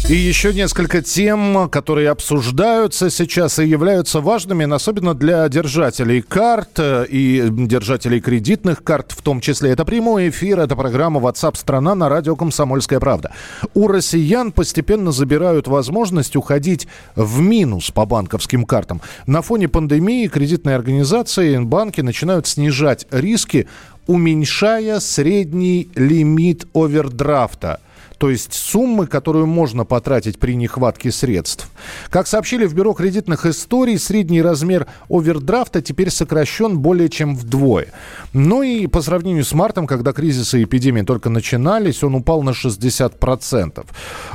И 0.09 0.15
еще 0.15 0.53
несколько 0.53 1.01
тем, 1.01 1.69
которые 1.69 2.09
обсуждаются 2.09 3.09
сейчас 3.09 3.57
и 3.59 3.65
являются 3.65 4.19
важными, 4.19 4.69
особенно 4.69 5.13
для 5.13 5.47
держателей 5.47 6.21
карт 6.21 6.77
э, 6.77 7.05
и 7.07 7.47
держателей 7.49 8.19
кредитных 8.19 8.83
карт 8.83 9.13
в 9.13 9.21
том 9.21 9.39
числе. 9.39 9.71
Это 9.71 9.85
прямой 9.85 10.27
эфир, 10.27 10.59
это 10.59 10.75
программа 10.75 11.21
WhatsApp 11.21 11.57
страна 11.57 11.95
на 11.95 12.09
радио 12.09 12.35
«Комсомольская 12.35 12.99
правда». 12.99 13.31
У 13.73 13.87
россиян 13.87 14.51
постепенно 14.51 15.13
забирают 15.13 15.67
возможность 15.67 16.35
уходить 16.35 16.85
в 17.15 17.39
минус 17.39 17.89
по 17.91 18.05
банковским 18.05 18.65
картам. 18.65 19.01
На 19.25 19.41
фоне 19.41 19.69
пандемии 19.69 20.27
кредитные 20.27 20.75
организации, 20.75 21.57
банки 21.59 22.01
начинают 22.01 22.45
снижать 22.45 23.07
риски, 23.09 23.69
уменьшая 24.07 24.99
средний 24.99 25.89
лимит 25.95 26.67
овердрафта– 26.73 27.79
то 28.23 28.29
есть 28.29 28.53
суммы, 28.53 29.05
которую 29.05 29.47
можно 29.47 29.83
потратить 29.83 30.39
при 30.39 30.55
нехватке 30.55 31.11
средств. 31.11 31.69
Как 32.09 32.25
сообщили 32.25 32.65
в 32.65 32.73
Бюро 32.73 32.93
кредитных 32.93 33.45
историй, 33.45 33.99
средний 33.99 34.41
размер 34.41 34.87
овердрафта 35.09 35.81
теперь 35.81 36.09
сокращен 36.09 36.79
более 36.79 37.09
чем 37.09 37.35
вдвое. 37.35 37.87
Ну 38.31 38.63
и 38.63 38.87
по 38.87 39.01
сравнению 39.01 39.43
с 39.43 39.51
мартом, 39.51 39.87
когда 39.87 40.13
кризис 40.13 40.53
и 40.53 40.63
эпидемия 40.63 41.03
только 41.03 41.29
начинались, 41.29 42.01
он 42.01 42.15
упал 42.15 42.43
на 42.43 42.51
60%. 42.51 43.85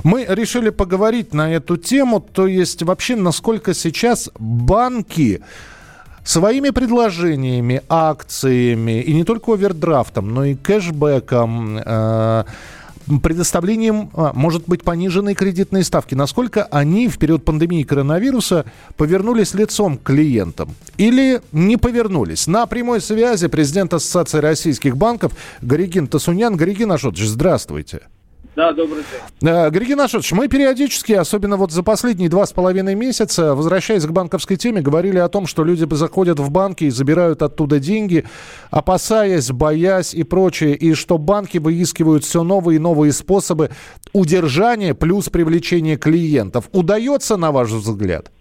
Мы 0.05 0.27
решили 0.29 0.69
поговорить 0.69 1.33
на 1.33 1.51
эту 1.51 1.79
тему, 1.79 2.21
то 2.21 2.47
есть 2.47 2.83
вообще 2.83 3.17
насколько 3.17 3.73
сейчас 3.73 4.29
банки 4.39 5.41
своими 6.29 6.69
предложениями, 6.69 7.81
акциями, 7.89 9.01
и 9.01 9.15
не 9.15 9.25
только 9.25 9.55
овердрафтом, 9.55 10.35
но 10.35 10.45
и 10.45 10.55
кэшбэком, 10.55 11.79
э, 11.79 12.45
предоставлением, 13.23 14.11
а, 14.13 14.33
может 14.35 14.65
быть, 14.67 14.83
пониженной 14.83 15.35
кредитной 15.35 15.83
ставки. 15.83 16.15
Насколько 16.15 16.65
они 16.65 17.09
в 17.09 17.17
период 17.17 17.47
пандемии 17.47 17.83
коронавируса 17.83 18.67
повернулись 18.99 19.55
лицом 19.55 19.97
к 19.97 20.03
клиентам? 20.03 20.75
Или 20.99 21.41
не 21.53 21.79
повернулись? 21.79 22.47
На 22.47 22.67
прямой 22.67 23.01
связи 23.01 23.49
президент 23.49 23.95
Ассоциации 23.95 24.41
российских 24.41 24.99
банков 24.99 25.33
Горигин 25.63 26.09
Тасунян. 26.09 26.57
Горигин 26.57 26.93
Ашотович, 26.93 27.27
здравствуйте. 27.27 28.03
Да, 28.59 28.73
добрый 28.73 29.05
день. 29.05 29.49
Э, 29.49 29.71
Григорий 29.71 29.95
Нашевич, 29.95 30.33
мы 30.33 30.49
периодически, 30.49 31.13
особенно 31.13 31.57
вот 31.57 31.71
за 31.71 31.85
последние 31.85 32.29
два 32.29 32.45
с 32.45 32.53
половиной 32.53 32.97
месяца, 32.97 33.55
возвращаясь 33.55 34.05
к 34.05 34.11
банковской 34.11 34.57
теме, 34.57 34.81
говорили 34.81 35.19
о 35.19 35.29
том, 35.29 35.47
что 35.47 35.63
люди 35.63 35.87
заходят 35.95 36.41
в 36.41 36.51
банки 36.51 36.83
и 36.83 36.91
забирают 36.91 37.43
оттуда 37.43 37.79
деньги, 37.79 38.25
опасаясь, 38.73 39.53
боясь 39.53 40.13
и 40.13 40.25
прочее, 40.25 40.75
и 40.75 40.95
что 40.95 41.19
банки 41.19 41.59
выискивают 41.59 42.25
все 42.25 42.43
новые 42.43 42.77
и 42.77 42.81
новые 42.81 43.13
способы 43.13 43.71
удержания 44.13 44.93
плюс 44.93 45.29
привлечения 45.29 45.97
клиентов. 45.97 46.69
Удается, 46.73 47.37
на 47.37 47.53
ваш 47.53 47.69
взгляд? 47.69 48.33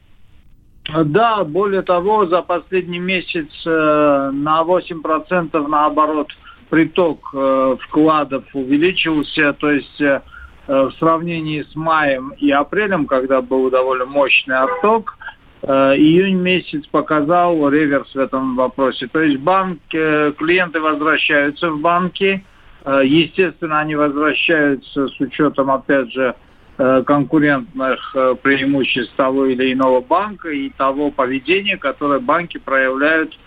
Да, 1.05 1.43
более 1.43 1.83
того, 1.83 2.25
за 2.25 2.41
последний 2.41 2.97
месяц 2.97 3.49
э, 3.67 4.31
на 4.33 4.63
8% 4.63 5.67
наоборот– 5.67 6.29
приток 6.69 7.29
э, 7.33 7.77
вкладов 7.81 8.43
увеличился, 8.53 9.53
то 9.53 9.71
есть 9.71 10.01
э, 10.01 10.21
в 10.67 10.91
сравнении 10.99 11.63
с 11.63 11.75
маем 11.75 12.33
и 12.37 12.51
апрелем, 12.51 13.05
когда 13.05 13.41
был 13.41 13.69
довольно 13.69 14.05
мощный 14.05 14.57
отток, 14.57 15.17
э, 15.61 15.67
июнь 15.95 16.39
месяц 16.39 16.85
показал 16.87 17.69
реверс 17.69 18.13
в 18.13 18.19
этом 18.19 18.55
вопросе. 18.55 19.07
То 19.07 19.21
есть 19.21 19.39
банк, 19.39 19.79
э, 19.93 20.33
клиенты 20.37 20.81
возвращаются 20.81 21.71
в 21.71 21.79
банки, 21.79 22.43
э, 22.85 23.01
естественно, 23.05 23.79
они 23.79 23.95
возвращаются 23.95 25.07
с 25.07 25.19
учетом, 25.21 25.71
опять 25.71 26.11
же, 26.11 26.35
э, 26.77 27.03
конкурентных 27.05 28.11
э, 28.13 28.35
преимуществ 28.41 29.13
того 29.15 29.45
или 29.45 29.71
иного 29.71 30.01
банка 30.01 30.49
и 30.49 30.69
того 30.69 31.11
поведения, 31.11 31.77
которое 31.77 32.19
банки 32.19 32.57
проявляют 32.57 33.37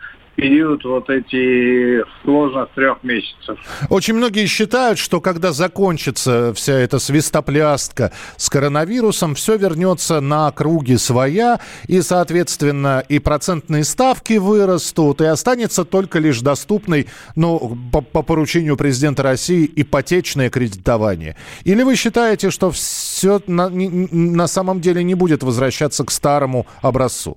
период 0.40 0.82
вот 0.84 1.10
эти 1.10 2.02
сложных 2.22 2.70
трех 2.74 3.02
месяцев. 3.02 3.58
Очень 3.90 4.14
многие 4.14 4.46
считают, 4.46 4.98
что 4.98 5.20
когда 5.20 5.52
закончится 5.52 6.54
вся 6.54 6.72
эта 6.74 6.98
свистоплястка 6.98 8.12
с 8.36 8.48
коронавирусом, 8.48 9.34
все 9.34 9.56
вернется 9.56 10.20
на 10.20 10.50
круги 10.50 10.96
своя, 10.96 11.60
и, 11.86 12.00
соответственно, 12.00 13.04
и 13.06 13.18
процентные 13.18 13.84
ставки 13.84 14.38
вырастут, 14.38 15.20
и 15.20 15.26
останется 15.26 15.84
только 15.84 16.18
лишь 16.18 16.40
доступный, 16.40 17.08
ну, 17.36 17.76
по, 17.92 18.00
по 18.00 18.22
поручению 18.22 18.78
президента 18.78 19.22
России, 19.22 19.70
ипотечное 19.76 20.48
кредитование. 20.48 21.36
Или 21.64 21.82
вы 21.82 21.96
считаете, 21.96 22.50
что 22.50 22.70
все 22.70 23.42
на, 23.46 23.68
на 23.68 24.46
самом 24.46 24.80
деле 24.80 25.04
не 25.04 25.14
будет 25.14 25.42
возвращаться 25.42 26.04
к 26.04 26.10
старому 26.10 26.66
образцу? 26.80 27.36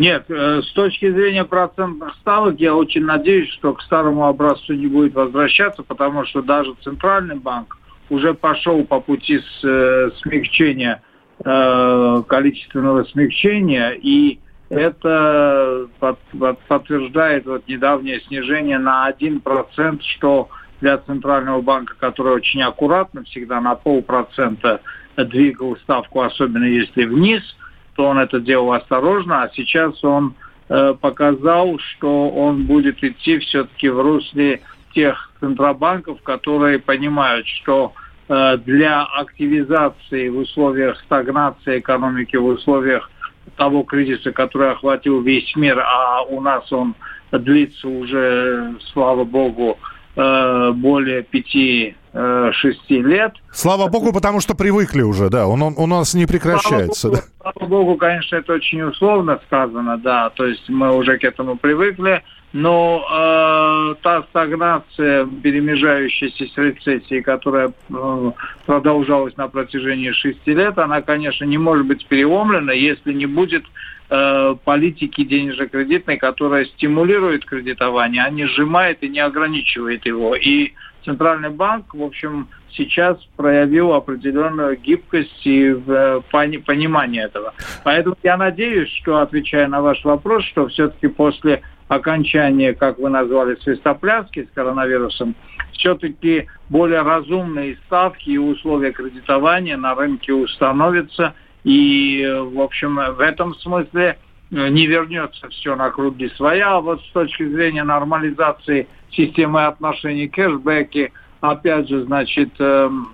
Нет, 0.00 0.24
э, 0.30 0.62
с 0.62 0.72
точки 0.72 1.12
зрения 1.12 1.44
процентных 1.44 2.14
ставок, 2.22 2.58
я 2.58 2.74
очень 2.74 3.04
надеюсь, 3.04 3.50
что 3.50 3.74
к 3.74 3.82
старому 3.82 4.28
образцу 4.28 4.72
не 4.72 4.86
будет 4.86 5.12
возвращаться, 5.12 5.82
потому 5.82 6.24
что 6.24 6.40
даже 6.40 6.74
Центральный 6.82 7.34
банк 7.34 7.76
уже 8.08 8.32
пошел 8.32 8.82
по 8.84 9.00
пути 9.00 9.40
с, 9.40 9.62
э, 9.62 10.10
смягчения, 10.22 11.02
э, 11.44 12.22
количественного 12.26 13.04
смягчения, 13.04 13.90
и 13.90 14.38
это 14.70 15.86
под, 15.98 16.18
под, 16.38 16.58
подтверждает 16.60 17.44
вот 17.44 17.68
недавнее 17.68 18.22
снижение 18.22 18.78
на 18.78 19.06
1%, 19.06 20.00
что 20.16 20.48
для 20.80 20.96
Центрального 20.96 21.60
банка, 21.60 21.94
который 22.00 22.32
очень 22.32 22.62
аккуратно 22.62 23.24
всегда 23.24 23.60
на 23.60 23.74
полпроцента 23.74 24.80
двигал 25.18 25.76
ставку, 25.76 26.22
особенно 26.22 26.64
если 26.64 27.04
вниз– 27.04 27.42
что 28.00 28.06
он 28.06 28.18
это 28.18 28.40
делал 28.40 28.72
осторожно, 28.72 29.42
а 29.42 29.50
сейчас 29.54 30.02
он 30.02 30.34
э, 30.70 30.94
показал, 30.98 31.78
что 31.78 32.30
он 32.30 32.64
будет 32.64 33.04
идти 33.04 33.38
все-таки 33.40 33.90
в 33.90 34.00
русле 34.00 34.62
тех 34.94 35.30
центробанков, 35.38 36.22
которые 36.22 36.78
понимают, 36.78 37.46
что 37.46 37.92
э, 38.30 38.56
для 38.64 39.02
активизации 39.02 40.30
в 40.30 40.38
условиях 40.38 40.98
стагнации 41.00 41.80
экономики, 41.80 42.36
в 42.36 42.46
условиях 42.46 43.10
того 43.56 43.82
кризиса, 43.82 44.32
который 44.32 44.70
охватил 44.70 45.20
весь 45.20 45.54
мир, 45.54 45.78
а 45.80 46.22
у 46.22 46.40
нас 46.40 46.72
он 46.72 46.94
длится 47.32 47.86
уже, 47.86 48.76
слава 48.94 49.24
богу, 49.24 49.78
более 50.14 51.22
пяти 51.22 51.94
6 52.12 52.90
лет. 52.90 53.32
Слава 53.52 53.86
богу, 53.86 54.12
потому 54.12 54.40
что 54.40 54.54
привыкли 54.54 55.02
уже, 55.02 55.30
да, 55.30 55.46
он, 55.46 55.62
он 55.62 55.74
у 55.78 55.86
нас 55.86 56.14
не 56.14 56.26
прекращается. 56.26 57.08
Слава 57.08 57.14
богу, 57.14 57.26
да. 57.44 57.52
слава 57.52 57.68
богу, 57.68 57.96
конечно, 57.96 58.36
это 58.36 58.52
очень 58.54 58.82
условно 58.82 59.40
сказано, 59.46 59.98
да, 59.98 60.30
то 60.30 60.46
есть 60.46 60.68
мы 60.68 60.96
уже 60.96 61.18
к 61.18 61.24
этому 61.24 61.56
привыкли, 61.56 62.22
но 62.52 63.06
э, 63.08 63.94
та 64.02 64.22
стагнация, 64.24 65.26
перемежающаяся 65.42 66.46
с 66.46 66.56
рецессией, 66.56 67.22
которая 67.22 67.68
э, 67.88 68.32
продолжалась 68.66 69.36
на 69.36 69.46
протяжении 69.46 70.10
шести 70.10 70.52
лет, 70.52 70.76
она, 70.78 71.00
конечно, 71.00 71.44
не 71.44 71.58
может 71.58 71.86
быть 71.86 72.06
переломлена, 72.06 72.72
если 72.72 73.12
не 73.12 73.26
будет 73.26 73.64
э, 74.08 74.56
политики 74.64 75.22
денежно-кредитной, 75.22 76.16
которая 76.16 76.64
стимулирует 76.64 77.44
кредитование, 77.44 78.24
а 78.24 78.30
не 78.30 78.46
сжимает 78.46 79.02
и 79.02 79.08
не 79.08 79.20
ограничивает 79.20 80.04
его. 80.04 80.34
И 80.34 80.72
Центральный 81.04 81.50
банк, 81.50 81.94
в 81.94 82.02
общем, 82.02 82.48
сейчас 82.70 83.18
проявил 83.36 83.92
определенную 83.92 84.76
гибкость 84.76 85.46
и 85.46 85.74
э, 85.74 86.20
понимание 86.30 87.24
этого. 87.24 87.54
Поэтому 87.84 88.16
я 88.22 88.36
надеюсь, 88.36 88.90
что, 89.00 89.18
отвечая 89.18 89.68
на 89.68 89.80
ваш 89.80 90.04
вопрос, 90.04 90.44
что 90.44 90.68
все-таки 90.68 91.08
после 91.08 91.62
окончания, 91.88 92.74
как 92.74 92.98
вы 92.98 93.10
назвали, 93.10 93.56
свистопляски 93.56 94.44
с 94.44 94.54
коронавирусом, 94.54 95.34
все-таки 95.72 96.46
более 96.68 97.02
разумные 97.02 97.76
ставки 97.86 98.30
и 98.30 98.38
условия 98.38 98.92
кредитования 98.92 99.76
на 99.76 99.94
рынке 99.94 100.32
установятся. 100.32 101.34
И, 101.64 102.26
в 102.52 102.60
общем, 102.60 102.96
в 102.96 103.20
этом 103.20 103.54
смысле 103.56 104.16
Э, 104.52 104.68
не 104.68 104.86
вернется 104.86 105.48
все 105.48 105.76
на 105.76 105.90
круги 105.90 106.28
своя. 106.36 106.76
А 106.76 106.80
вот 106.80 107.00
с 107.02 107.10
точки 107.12 107.46
зрения 107.48 107.84
нормализации 107.84 108.88
системы 109.12 109.66
отношений 109.66 110.28
кэшбэки, 110.28 111.12
опять 111.40 111.88
же, 111.88 112.04
значит, 112.04 112.50
эм, 112.58 113.08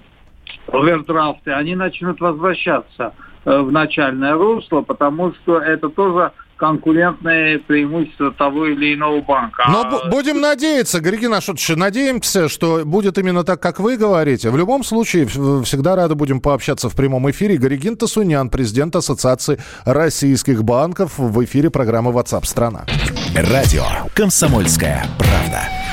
овердрафты, 0.73 1.53
они 1.53 1.75
начнут 1.75 2.21
возвращаться 2.21 3.15
э, 3.45 3.59
в 3.59 3.71
начальное 3.71 4.35
русло, 4.35 4.83
потому 4.83 5.33
что 5.35 5.59
это 5.59 5.89
тоже 5.89 6.33
конкурентные 6.57 7.59
преимущества 7.59 8.33
того 8.33 8.67
или 8.67 8.95
иного 8.95 9.21
банка. 9.21 9.65
Но 9.69 9.83
а... 9.83 10.09
будем 10.09 10.41
надеяться, 10.41 11.01
Григорий 11.01 11.35
Ашотович, 11.35 11.77
надеемся, 11.77 12.49
что 12.49 12.83
будет 12.85 13.19
именно 13.19 13.45
так, 13.45 13.61
как 13.61 13.79
вы 13.79 13.97
говорите. 13.97 14.51
В 14.51 14.57
любом 14.57 14.83
случае, 14.83 15.27
всегда 15.27 15.97
рады 15.97 16.15
будем 16.15 16.41
пообщаться 16.41 16.89
в 16.89 16.97
прямом 16.97 17.31
эфире. 17.31 17.59
Гарегин 17.59 17.97
Тосунян, 17.97 18.49
президент 18.49 18.97
Ассоциации 18.97 19.61
российских 19.85 20.65
банков, 20.65 21.19
в 21.19 21.45
эфире 21.45 21.71
программы 21.71 22.11
WhatsApp 22.11 22.45
страна 22.45 22.87
Радио 23.35 23.85
«Комсомольская 24.15 25.05
правда». 25.19 25.86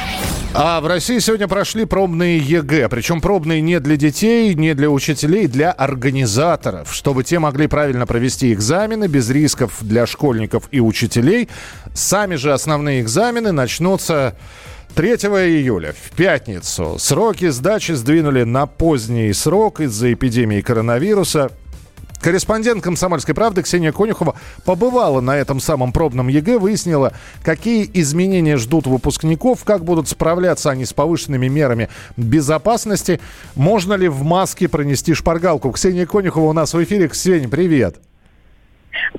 А 0.55 0.79
в 0.81 0.85
России 0.85 1.17
сегодня 1.17 1.47
прошли 1.47 1.85
пробные 1.85 2.37
ЕГЭ. 2.37 2.87
Причем 2.87 3.21
пробные 3.21 3.59
не 3.59 3.79
для 3.79 3.95
детей, 3.95 4.53
не 4.53 4.75
для 4.75 4.87
учителей, 4.91 5.47
для 5.47 5.71
организаторов. 5.71 6.93
Чтобы 6.93 7.23
те 7.23 7.39
могли 7.39 7.65
правильно 7.65 8.05
провести 8.05 8.53
экзамены 8.53 9.07
без 9.07 9.31
рисков 9.31 9.77
для 9.81 10.05
школьников 10.05 10.69
и 10.69 10.79
учителей. 10.79 11.49
Сами 11.95 12.35
же 12.35 12.53
основные 12.53 13.01
экзамены 13.01 13.51
начнутся 13.51 14.35
3 14.93 15.09
июля, 15.13 15.93
в 15.93 16.15
пятницу. 16.15 16.97
Сроки 16.99 17.49
сдачи 17.49 17.93
сдвинули 17.93 18.43
на 18.43 18.67
поздний 18.67 19.33
срок 19.33 19.79
из-за 19.79 20.13
эпидемии 20.13 20.61
коронавируса. 20.61 21.49
Корреспондент 22.23 22.81
«Комсомольской 22.81 23.35
правды» 23.35 23.63
Ксения 23.63 23.91
Конюхова 23.91 24.35
побывала 24.63 25.19
на 25.19 25.35
этом 25.35 25.59
самом 25.59 25.91
пробном 25.91 26.29
ЕГЭ, 26.29 26.57
выяснила, 26.57 27.11
какие 27.43 27.89
изменения 27.95 28.55
ждут 28.55 28.87
выпускников, 28.87 29.65
как 29.65 29.83
будут 29.83 30.07
справляться 30.07 30.71
они 30.71 30.85
с 30.85 30.93
повышенными 30.93 31.49
мерами 31.49 31.89
безопасности, 32.15 33.19
можно 33.55 33.95
ли 33.95 34.07
в 34.07 34.23
маске 34.23 34.69
пронести 34.69 35.13
шпаргалку. 35.13 35.71
Ксения 35.71 36.05
Конюхова 36.05 36.45
у 36.45 36.53
нас 36.53 36.73
в 36.73 36.81
эфире. 36.81 37.09
Ксения, 37.09 37.49
привет. 37.49 37.97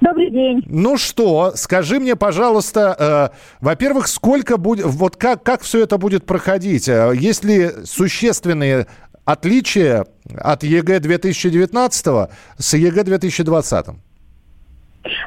Добрый 0.01 0.31
день. 0.31 0.63
Ну 0.67 0.97
что, 0.97 1.53
скажи 1.57 2.01
мне, 2.01 2.17
пожалуйста, 2.17 3.31
э, 3.33 3.37
во-первых, 3.61 4.09
сколько 4.09 4.57
будет, 4.57 4.87
вот 4.87 5.17
как, 5.17 5.43
как 5.43 5.63
все 5.63 5.83
это 5.83 5.99
будет 5.99 6.25
проходить? 6.25 6.89
Э, 6.89 7.13
есть 7.15 7.45
ли 7.45 7.71
существенные 7.85 8.87
отличие 9.25 10.05
от 10.39 10.63
ЕГЭ 10.63 11.01
2019 11.01 12.07
с 12.59 12.75
ЕГЭ 12.75 13.05
2020? 13.05 13.87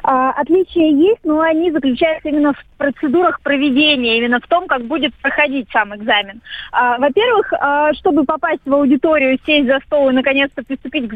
А, 0.02 0.30
отличия 0.30 0.90
есть, 0.90 1.20
но 1.24 1.40
они 1.40 1.70
заключаются 1.70 2.28
именно 2.28 2.52
в 2.52 2.64
процедурах 2.76 3.40
проведения, 3.42 4.18
именно 4.18 4.40
в 4.40 4.46
том, 4.48 4.66
как 4.66 4.84
будет 4.84 5.14
проходить 5.16 5.68
сам 5.72 5.94
экзамен. 5.94 6.40
А, 6.72 6.98
во-первых, 6.98 7.52
а, 7.52 7.92
чтобы 7.94 8.24
попасть 8.24 8.62
в 8.64 8.74
аудиторию, 8.74 9.38
сесть 9.46 9.68
за 9.68 9.78
стол 9.86 10.10
и 10.10 10.14
наконец-то 10.14 10.62
приступить 10.64 11.08
к 11.08 11.14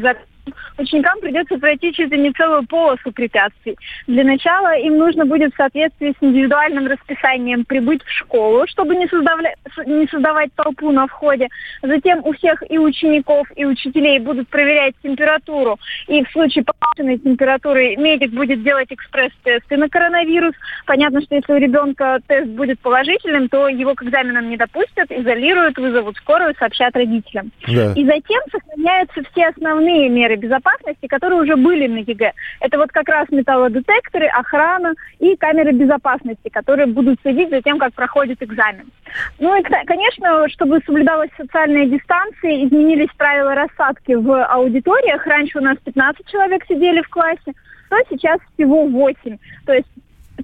ученикам 0.77 1.19
придется 1.19 1.57
пройти 1.57 1.93
чуть 1.93 2.11
ли 2.11 2.19
не 2.19 2.31
целую 2.31 2.65
полосу 2.67 3.11
препятствий. 3.11 3.77
Для 4.07 4.23
начала 4.23 4.75
им 4.77 4.97
нужно 4.97 5.25
будет 5.25 5.53
в 5.53 5.57
соответствии 5.57 6.13
с 6.19 6.23
индивидуальным 6.23 6.87
расписанием 6.87 7.65
прибыть 7.65 8.03
в 8.03 8.09
школу, 8.09 8.65
чтобы 8.67 8.95
не, 8.95 9.07
создавля... 9.07 9.55
не 9.85 10.07
создавать 10.07 10.53
толпу 10.55 10.91
на 10.91 11.07
входе. 11.07 11.47
Затем 11.81 12.21
у 12.25 12.33
всех 12.33 12.63
и 12.69 12.77
учеников, 12.77 13.47
и 13.55 13.65
учителей 13.65 14.19
будут 14.19 14.49
проверять 14.49 14.95
температуру. 15.01 15.79
И 16.07 16.23
в 16.23 16.31
случае 16.31 16.65
повышенной 16.65 17.19
температуры 17.19 17.95
медик 17.95 18.31
будет 18.31 18.63
делать 18.63 18.91
экспресс-тесты 18.91 19.77
на 19.77 19.89
коронавирус. 19.89 20.55
Понятно, 20.85 21.21
что 21.21 21.35
если 21.35 21.53
у 21.53 21.57
ребенка 21.57 22.19
тест 22.27 22.49
будет 22.49 22.79
положительным, 22.79 23.49
то 23.49 23.67
его 23.67 23.95
к 23.95 24.03
экзаменам 24.03 24.49
не 24.49 24.57
допустят, 24.57 25.11
изолируют, 25.11 25.77
вызовут 25.77 26.17
скорую, 26.17 26.55
сообщат 26.59 26.95
родителям. 26.95 27.51
Да. 27.67 27.93
И 27.93 28.05
затем 28.05 28.41
сохраняются 28.51 29.21
все 29.31 29.47
основные 29.47 30.09
меры 30.09 30.32
меры 30.32 30.32
безопасности, 30.35 31.07
которые 31.07 31.41
уже 31.41 31.55
были 31.55 31.87
на 31.87 31.99
ЕГЭ. 31.99 32.33
Это 32.61 32.77
вот 32.77 32.91
как 32.91 33.07
раз 33.09 33.27
металлодетекторы, 33.29 34.27
охрана 34.27 34.93
и 35.19 35.35
камеры 35.35 35.71
безопасности, 35.71 36.49
которые 36.49 36.87
будут 36.87 37.19
следить 37.21 37.49
за 37.49 37.61
тем, 37.61 37.79
как 37.79 37.93
проходит 37.93 38.41
экзамен. 38.41 38.91
Ну 39.39 39.55
и, 39.55 39.63
конечно, 39.63 40.47
чтобы 40.49 40.79
соблюдалась 40.85 41.29
социальная 41.37 41.85
дистанция, 41.85 42.65
изменились 42.65 43.09
правила 43.17 43.55
рассадки 43.55 44.13
в 44.13 44.45
аудиториях. 44.45 45.25
Раньше 45.25 45.59
у 45.59 45.61
нас 45.61 45.77
15 45.83 46.25
человек 46.27 46.63
сидели 46.67 47.01
в 47.01 47.09
классе, 47.09 47.53
то 47.89 47.97
сейчас 48.09 48.39
всего 48.55 48.87
8. 48.87 49.37
То 49.65 49.73
есть 49.73 49.87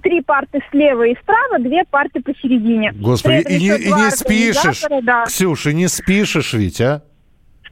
три 0.02 0.20
парты 0.22 0.60
слева 0.70 1.04
и 1.04 1.16
справа, 1.16 1.58
две 1.58 1.84
парты 1.84 2.20
посередине. 2.20 2.92
Господи, 2.94 3.44
и 3.48 3.58
не, 3.58 3.76
и 3.76 3.92
не 3.92 4.10
спишешь, 4.10 4.84
да. 5.02 5.24
Ксюша, 5.26 5.72
не 5.72 5.88
спишешь 5.88 6.52
ведь, 6.54 6.80
а? 6.80 7.02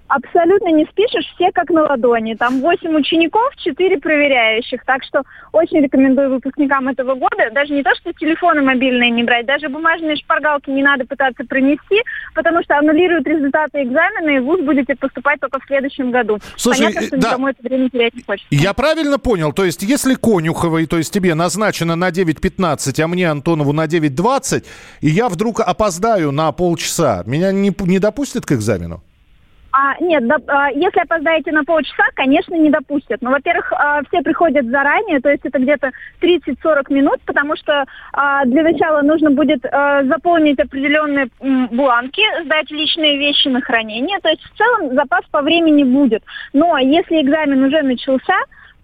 Абсолютно 0.08 0.68
не 0.68 0.86
спишешь, 0.86 1.26
все 1.34 1.52
как 1.52 1.68
на 1.68 1.82
ладони. 1.82 2.34
Там 2.34 2.60
8 2.60 2.96
учеников, 2.96 3.54
4 3.56 3.98
проверяющих. 3.98 4.84
Так 4.84 5.04
что 5.04 5.22
очень 5.52 5.80
рекомендую 5.80 6.30
выпускникам 6.30 6.88
этого 6.88 7.14
года 7.14 7.50
даже 7.52 7.74
не 7.74 7.82
то, 7.82 7.94
что 7.94 8.12
телефоны 8.14 8.62
мобильные 8.62 9.10
не 9.10 9.22
брать, 9.22 9.46
даже 9.46 9.68
бумажные 9.68 10.16
шпаргалки 10.16 10.70
не 10.70 10.82
надо 10.82 11.04
пытаться 11.04 11.44
пронести, 11.44 12.02
потому 12.34 12.62
что 12.62 12.78
аннулируют 12.78 13.26
результаты 13.26 13.82
экзамена, 13.82 14.30
и 14.30 14.38
в 14.38 14.44
ВУЗ 14.44 14.60
будете 14.62 14.96
поступать 14.96 15.40
только 15.40 15.60
в 15.60 15.66
следующем 15.66 16.10
году. 16.10 16.38
Слушай, 16.56 16.86
Понятно, 16.86 17.02
что 17.02 17.16
да. 17.18 17.28
никому 17.28 17.48
это 17.48 17.62
время 17.62 17.90
терять 17.90 18.14
не 18.14 18.22
хочется. 18.22 18.48
Я 18.50 18.72
правильно 18.72 19.18
понял? 19.18 19.52
То 19.52 19.64
есть, 19.64 19.82
если 19.82 20.14
Конюховой, 20.14 20.86
то 20.86 20.96
есть 20.96 21.12
тебе 21.12 21.34
назначено 21.34 21.96
на 21.96 22.08
9.15, 22.08 23.02
а 23.02 23.08
мне, 23.08 23.30
Антонову, 23.30 23.72
на 23.72 23.84
9.20, 23.84 24.64
и 25.02 25.08
я 25.08 25.28
вдруг 25.28 25.60
опоздаю 25.60 26.32
на 26.32 26.50
полчаса, 26.52 27.22
меня 27.26 27.52
не, 27.52 27.74
не 27.78 27.98
допустят 27.98 28.46
к 28.46 28.52
экзамену? 28.52 29.02
А, 29.80 29.94
нет, 30.00 30.26
да, 30.26 30.38
а, 30.48 30.70
если 30.72 31.00
опоздаете 31.00 31.52
на 31.52 31.62
полчаса, 31.62 32.02
конечно, 32.14 32.54
не 32.56 32.68
допустят. 32.68 33.22
Но, 33.22 33.30
во-первых, 33.30 33.72
а, 33.72 34.02
все 34.08 34.22
приходят 34.22 34.66
заранее, 34.66 35.20
то 35.20 35.30
есть 35.30 35.46
это 35.46 35.60
где-то 35.60 35.92
30-40 36.20 36.92
минут, 36.92 37.20
потому 37.24 37.54
что 37.54 37.84
а, 38.12 38.44
для 38.44 38.64
начала 38.64 39.02
нужно 39.02 39.30
будет 39.30 39.62
заполнить 39.62 40.58
определенные 40.58 41.28
бланки, 41.70 42.22
сдать 42.44 42.70
личные 42.72 43.18
вещи 43.18 43.46
на 43.48 43.60
хранение. 43.60 44.18
То 44.20 44.30
есть 44.30 44.42
в 44.42 44.56
целом 44.56 44.94
запас 44.94 45.24
по 45.30 45.42
времени 45.42 45.84
будет. 45.84 46.24
Но 46.52 46.76
если 46.78 47.22
экзамен 47.22 47.62
уже 47.62 47.82
начался, 47.82 48.34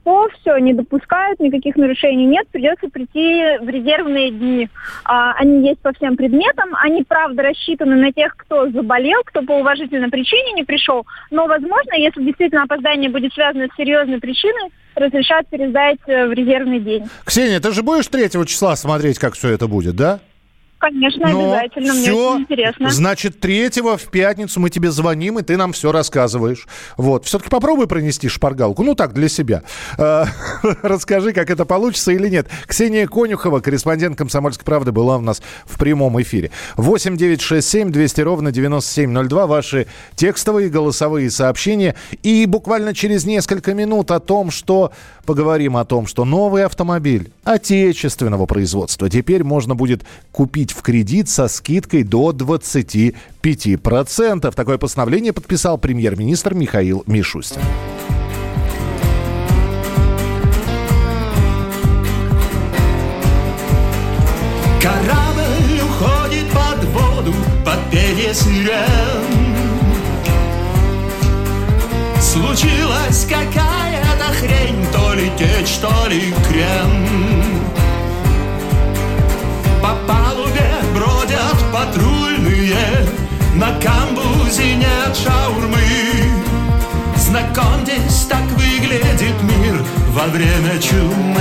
то 0.05 0.29
все, 0.41 0.59
не 0.59 0.75
допускают, 0.75 1.41
никаких 1.41 1.77
нарушений 1.77 2.27
нет, 2.27 2.47
придется 2.49 2.89
прийти 2.89 3.59
в 3.61 3.69
резервные 3.69 4.31
дни. 4.31 4.69
А, 5.05 5.33
они 5.33 5.67
есть 5.67 5.81
по 5.81 5.93
всем 5.93 6.17
предметам, 6.17 6.75
они, 6.75 7.03
правда, 7.03 7.43
рассчитаны 7.43 7.97
на 7.97 8.13
тех, 8.13 8.37
кто 8.37 8.71
заболел, 8.71 9.23
кто 9.25 9.43
по 9.43 9.53
уважительной 9.53 10.11
причине 10.11 10.53
не 10.53 10.65
пришел, 10.65 11.07
но, 11.31 11.47
возможно, 11.47 11.95
если 11.97 12.23
действительно 12.23 12.65
опоздание 12.65 13.11
будет 13.11 13.33
связано 13.33 13.67
с 13.67 13.77
серьезной 13.77 14.21
причиной, 14.21 14.71
разрешат 14.95 15.49
пересдать 15.49 15.99
э, 16.07 16.27
в 16.27 16.33
резервный 16.33 16.81
день. 16.81 17.09
Ксения, 17.25 17.59
ты 17.59 17.73
же 17.73 17.83
будешь 17.83 18.07
3 18.07 18.31
числа 18.47 18.77
смотреть, 18.77 19.19
как 19.19 19.35
все 19.35 19.49
это 19.49 19.67
будет, 19.67 19.97
да? 19.97 20.21
Конечно, 20.85 21.29
Ну, 21.29 21.53
обязательно. 21.53 21.93
Мне 21.95 22.03
всё. 22.03 22.33
очень 22.33 22.43
интересно. 22.43 22.91
Значит, 22.91 23.41
третьего 23.41 23.97
в 23.97 24.05
пятницу 24.11 24.61
мы 24.61 24.71
тебе 24.71 24.91
звоним, 24.91 25.39
и 25.39 25.43
ты 25.43 25.57
нам 25.57 25.73
все 25.73 25.93
рассказываешь. 25.93 26.67
Вот. 26.97 27.25
Все-таки 27.25 27.49
попробуй 27.51 27.87
пронести 27.87 28.29
шпаргалку. 28.29 28.83
Ну 28.83 28.95
так, 28.95 29.15
для 29.15 29.29
себя. 29.29 29.63
Э, 29.99 30.25
Расскажи, 30.83 31.33
как 31.33 31.51
это 31.51 31.65
получится 31.65 32.13
или 32.13 32.29
нет. 32.29 32.49
Ксения 32.67 33.07
Конюхова, 33.07 33.61
корреспондент 33.61 34.19
«Комсомольской 34.19 34.65
правды», 34.65 34.93
была 34.93 35.17
у 35.17 35.21
нас 35.21 35.43
в 35.65 35.79
прямом 35.79 36.21
эфире. 36.21 36.51
8 36.77 37.17
9 37.17 37.41
6 37.41 37.67
7 37.69 37.91
200 37.91 38.21
ровно 38.21 38.53
9702. 38.53 39.47
Ваши 39.47 39.87
текстовые 40.17 40.69
голосовые 40.69 41.31
сообщения. 41.31 41.95
И 42.23 42.45
буквально 42.47 42.95
через 42.95 43.25
несколько 43.25 43.75
минут 43.75 44.11
о 44.11 44.21
том, 44.21 44.51
что 44.51 44.93
поговорим 45.25 45.77
о 45.77 45.85
том, 45.85 46.07
что 46.07 46.25
новый 46.25 46.65
автомобиль 46.65 47.33
отечественного 47.45 48.47
производства 48.47 49.09
теперь 49.09 49.43
можно 49.45 49.75
будет 49.75 50.05
купить 50.33 50.74
в 50.75 50.83
кредит 50.83 51.29
со 51.29 51.47
скидкой 51.49 52.03
до 52.03 52.33
25%. 52.33 54.55
Такое 54.55 54.79
постановление 54.79 55.33
подписал 55.33 55.79
премьер-министр 55.79 56.55
Михаил 56.55 57.05
Мишустин. 57.07 57.61
Корабль 64.83 65.81
уходит 65.83 66.47
под 66.51 66.85
воду 66.85 67.35
под 67.65 67.91
пение 67.91 68.35
сирен 68.35 68.75
Случилась 72.21 73.27
какая-то 73.27 74.35
хрень, 74.35 74.85
то 74.93 75.15
ли 75.15 75.31
течь, 75.39 75.79
то 75.79 76.07
ли 76.09 76.35
крен 76.49 77.54
патрульные 81.85 82.77
На 83.55 83.67
камбузе 83.81 84.75
нет 84.77 85.17
шаурмы 85.17 85.79
Знакомьтесь, 87.17 88.27
так 88.29 88.45
выглядит 88.53 89.43
мир 89.43 89.85
во 90.11 90.27
время 90.27 90.79
чумы 90.81 91.41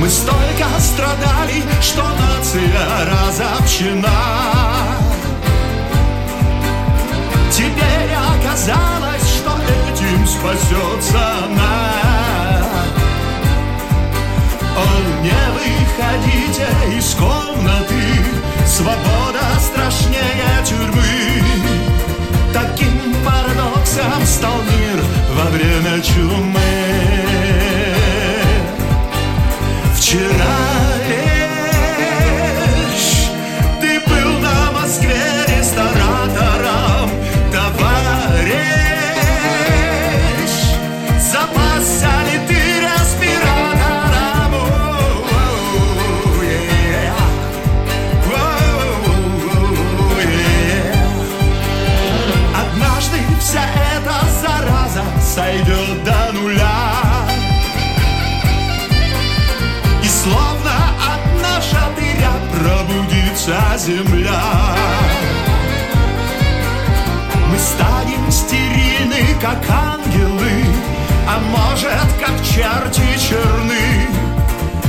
Мы 0.00 0.08
столько 0.08 0.64
страдали, 0.78 1.64
что 1.82 2.04
нация 2.04 2.70
разобщена. 3.10 4.08
Теперь 7.50 8.14
оказалось, 8.14 9.28
что 9.28 9.50
этим 9.90 10.24
спасется 10.24 11.18
она. 11.44 12.27
Не 15.22 15.42
выходите 15.54 16.68
из 16.96 17.14
комнаты, 17.14 18.02
свобода 18.66 19.44
страшнее 19.60 20.64
тюрьмы. 20.64 21.02
Таким 22.52 23.14
парадоксом 23.24 24.24
стал 24.24 24.62
мир 24.62 25.04
во 25.34 25.50
время 25.50 26.00
чумы. 26.02 26.47
Черти 72.58 73.18
черны. 73.18 74.08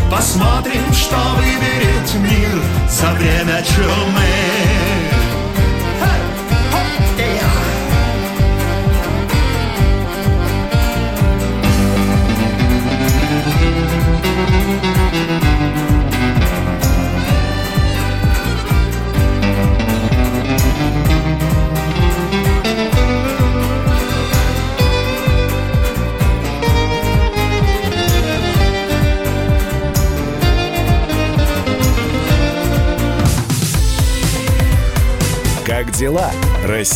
Посмотрим, 0.09 0.91
что 0.91 1.17
выберет 1.37 2.13
мир 2.15 2.61
за 2.89 3.11
время 3.11 3.61
чумы 3.63 5.08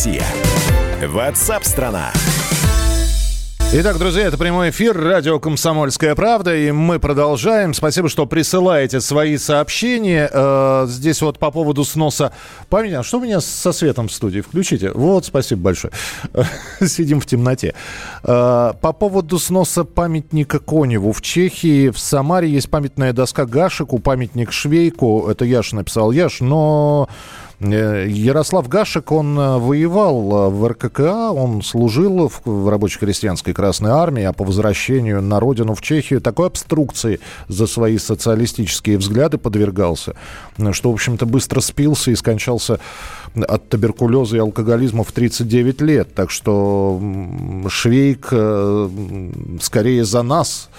Россия? 0.04 0.26
Ватсап-страна! 1.08 2.12
Итак, 3.72 3.98
друзья, 3.98 4.24
это 4.24 4.38
прямой 4.38 4.70
эфир, 4.70 5.00
радио 5.02 5.39
«Комсомольская 5.39 6.13
правда», 6.13 6.54
и 6.54 6.72
мы 6.72 7.00
продолжаем. 7.00 7.74
Спасибо, 7.74 8.10
что 8.10 8.26
присылаете 8.26 9.00
свои 9.00 9.38
сообщения. 9.38 10.30
Э, 10.32 10.86
здесь 10.89 11.22
вот 11.22 11.39
по 11.39 11.52
поводу 11.52 11.86
сноса 11.86 12.34
памяти. 12.70 12.96
А 12.96 13.04
что 13.04 13.20
у 13.20 13.22
меня 13.24 13.39
со 13.39 13.72
светом 13.72 14.10
в 14.10 14.12
студии? 14.12 14.42
Включите. 14.42 14.92
Вот, 14.92 15.26
спасибо 15.26 15.62
большое. 15.62 15.94
Сидим 16.86 17.22
в 17.22 17.26
темноте. 17.26 17.74
Э, 18.24 18.74
по 18.82 18.92
поводу 18.92 19.39
сноса 19.39 19.86
памятника 19.86 20.60
Коневу. 20.60 21.13
В 21.13 21.22
Чехии, 21.22 21.89
в 21.89 21.98
Самаре 21.98 22.50
есть 22.50 22.70
памятная 22.70 23.13
доска 23.13 23.46
Гашику, 23.46 24.00
памятник 24.00 24.52
Швейку. 24.52 25.30
Это 25.30 25.46
Яш 25.46 25.72
написал 25.72 26.12
Яш, 26.12 26.42
но... 26.42 27.08
Э, 27.63 28.08
Ярослав 28.08 28.67
Гашек, 28.67 29.12
он 29.12 29.39
э, 29.39 29.58
воевал 29.58 30.47
э, 30.47 30.49
в 30.49 30.67
РККА, 30.67 31.32
он 31.32 31.62
служил 31.62 32.30
в, 32.43 32.69
рабоче-крестьянской 32.69 33.54
Красной 33.54 33.91
Армии, 33.91 34.23
а 34.23 34.34
по 34.34 34.43
возвращению 34.43 35.21
на 35.21 35.39
родину 35.39 35.73
в 35.73 35.82
Чехию 35.82 36.21
такой 36.21 36.47
обструкции 36.47 37.19
за 37.47 37.67
свои 37.67 37.97
социалистические 37.97 38.97
взгляды 38.97 39.38
подвергался, 39.38 40.15
что, 40.71 40.91
в 40.91 40.93
общем-то, 40.93 41.26
быстро 41.26 41.62
спился 41.62 42.12
и 42.12 42.15
скончался 42.15 42.80
от 43.36 43.69
туберкулеза 43.69 44.38
и 44.38 44.39
алкоголизма 44.39 45.04
в 45.04 45.12
39 45.12 45.82
лет. 45.82 46.13
Так 46.13 46.30
что 46.30 47.02
Швейк 47.67 48.32
скорее 49.62 50.06
за 50.06 50.21
нас 50.21 50.69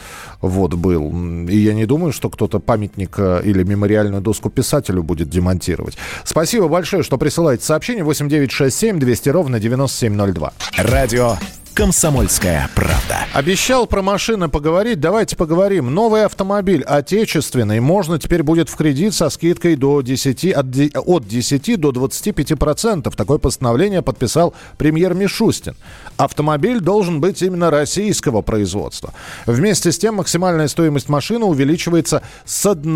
вот 0.49 0.75
был. 0.75 1.13
И 1.49 1.57
я 1.57 1.75
не 1.75 1.87
думаю, 1.87 2.13
что 2.13 2.31
кто-то 2.31 2.59
памятник 2.59 3.15
э, 3.19 3.43
или 3.45 3.63
мемориальную 3.63 4.23
доску 4.23 4.51
писателю 4.51 5.03
будет 5.03 5.29
демонтировать. 5.29 5.97
Спасибо 6.25 6.69
большое, 6.69 7.03
что 7.03 7.19
присылаете 7.19 7.65
сообщение 7.65 8.05
8967 8.05 8.99
200 8.99 9.29
ровно 9.31 9.61
9702. 9.61 10.53
Радио 10.79 11.37
«Комсомольская 11.75 12.71
правда». 12.77 13.27
Обещал 13.33 13.89
про 13.89 14.01
машины 14.01 14.49
поговорить, 14.49 15.01
давайте 15.01 15.35
поговорим. 15.35 15.93
Новый 15.93 16.25
автомобиль 16.25 16.85
отечественный 16.85 17.81
можно 17.81 18.17
теперь 18.21 18.45
будет 18.45 18.69
в 18.69 18.77
кредит 18.77 19.13
со 19.13 19.29
скидкой 19.29 19.75
до 19.75 20.01
10, 20.01 20.53
от, 20.53 20.71
де- 20.71 20.93
от 20.95 21.27
10 21.27 21.81
до 21.81 21.91
25 21.91 22.57
процентов. 22.57 23.17
Такое 23.17 23.39
постановление 23.39 24.03
подписал 24.03 24.55
премьер 24.79 25.15
Мишустин. 25.15 25.75
Автомобиль 26.17 26.79
должен 26.79 27.21
быть 27.21 27.43
именно 27.43 27.71
российского 27.71 28.41
производства. 28.41 29.13
Вместе 29.45 29.91
с 29.91 29.99
тем 29.99 30.15
максимальная 30.15 30.69
стоимость 30.69 31.09
машины 31.09 31.45
увеличивается 31.45 32.23
с 32.45 32.67
1 32.67 32.95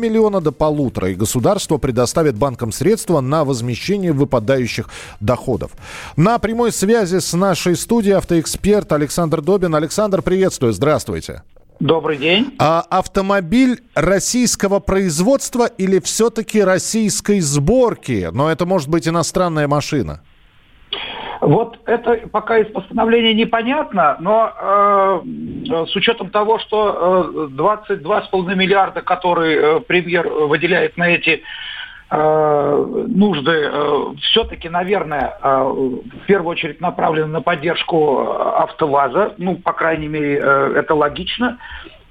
миллиона 0.00 0.40
до 0.40 0.50
полутора, 0.50 1.10
и 1.10 1.14
государство 1.14 1.76
предоставит 1.76 2.36
банкам 2.36 2.72
средства 2.72 3.20
на 3.20 3.44
возмещение 3.44 4.14
выпадающих 4.14 4.88
доходов. 5.20 5.72
На 6.16 6.38
прямой 6.38 6.72
связи 6.72 7.18
с 7.18 7.34
нашей 7.34 7.76
студией 7.76 8.13
автоэксперт 8.16 8.92
Александр 8.92 9.40
Добин. 9.40 9.74
Александр, 9.74 10.22
приветствую, 10.22 10.72
здравствуйте. 10.72 11.42
Добрый 11.80 12.16
день. 12.16 12.54
А 12.58 12.80
автомобиль 12.88 13.80
российского 13.94 14.80
производства 14.80 15.66
или 15.66 15.98
все-таки 15.98 16.62
российской 16.62 17.40
сборки? 17.40 18.28
Но 18.32 18.50
это 18.50 18.64
может 18.64 18.88
быть 18.88 19.08
иностранная 19.08 19.66
машина. 19.66 20.20
Вот 21.40 21.78
это 21.84 22.26
пока 22.32 22.58
из 22.58 22.72
постановления 22.72 23.34
непонятно, 23.34 24.16
но 24.18 24.50
э, 24.58 25.86
с 25.86 25.94
учетом 25.94 26.30
того, 26.30 26.58
что 26.58 27.30
э, 27.34 27.54
22,5 27.54 28.54
миллиарда, 28.54 29.02
которые 29.02 29.58
э, 29.58 29.80
премьер 29.80 30.26
выделяет 30.26 30.96
на 30.96 31.10
эти 31.10 31.42
нужды, 32.10 33.70
э, 33.72 34.04
все-таки, 34.20 34.68
наверное, 34.68 35.38
э, 35.42 35.62
в 35.64 36.26
первую 36.26 36.50
очередь 36.50 36.80
направлены 36.80 37.28
на 37.28 37.40
поддержку 37.40 38.20
АвтоВАЗа. 38.20 39.34
Ну, 39.38 39.56
по 39.56 39.72
крайней 39.72 40.08
мере, 40.08 40.38
э, 40.38 40.74
это 40.76 40.94
логично. 40.94 41.58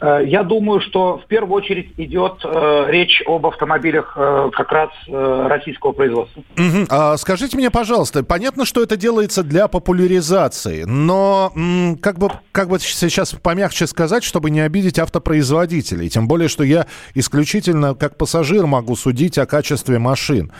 Э, 0.03 0.21
я 0.25 0.43
думаю, 0.43 0.81
что 0.81 1.17
в 1.17 1.27
первую 1.27 1.55
очередь 1.55 1.93
идет 1.95 2.41
э, 2.43 2.85
речь 2.89 3.23
об 3.25 3.45
автомобилях 3.45 4.13
э, 4.17 4.49
как 4.51 4.71
раз 4.71 4.89
э, 5.07 5.47
российского 5.47 5.93
производства. 5.93 6.43
Мгм. 6.57 6.87
А 6.89 7.15
скажите 7.15 7.55
мне, 7.55 7.71
пожалуйста, 7.71 8.21
понятно, 8.23 8.65
что 8.65 8.83
это 8.83 8.97
делается 8.97 9.43
для 9.43 9.69
популяризации, 9.69 10.83
но 10.83 11.53
м, 11.55 11.97
как 12.01 12.19
бы, 12.19 12.29
как 12.51 12.67
бы 12.67 12.79
сейчас 12.79 13.31
помягче 13.31 13.87
сказать, 13.87 14.25
чтобы 14.25 14.49
не 14.49 14.59
обидеть 14.59 14.99
автопроизводителей, 14.99 16.09
тем 16.09 16.27
более, 16.27 16.49
что 16.49 16.65
я 16.65 16.85
исключительно 17.15 17.95
как 17.95 18.17
пассажир 18.17 18.65
могу 18.65 18.97
судить 18.97 19.37
о 19.37 19.45
качестве 19.45 19.99
машин. 19.99 20.51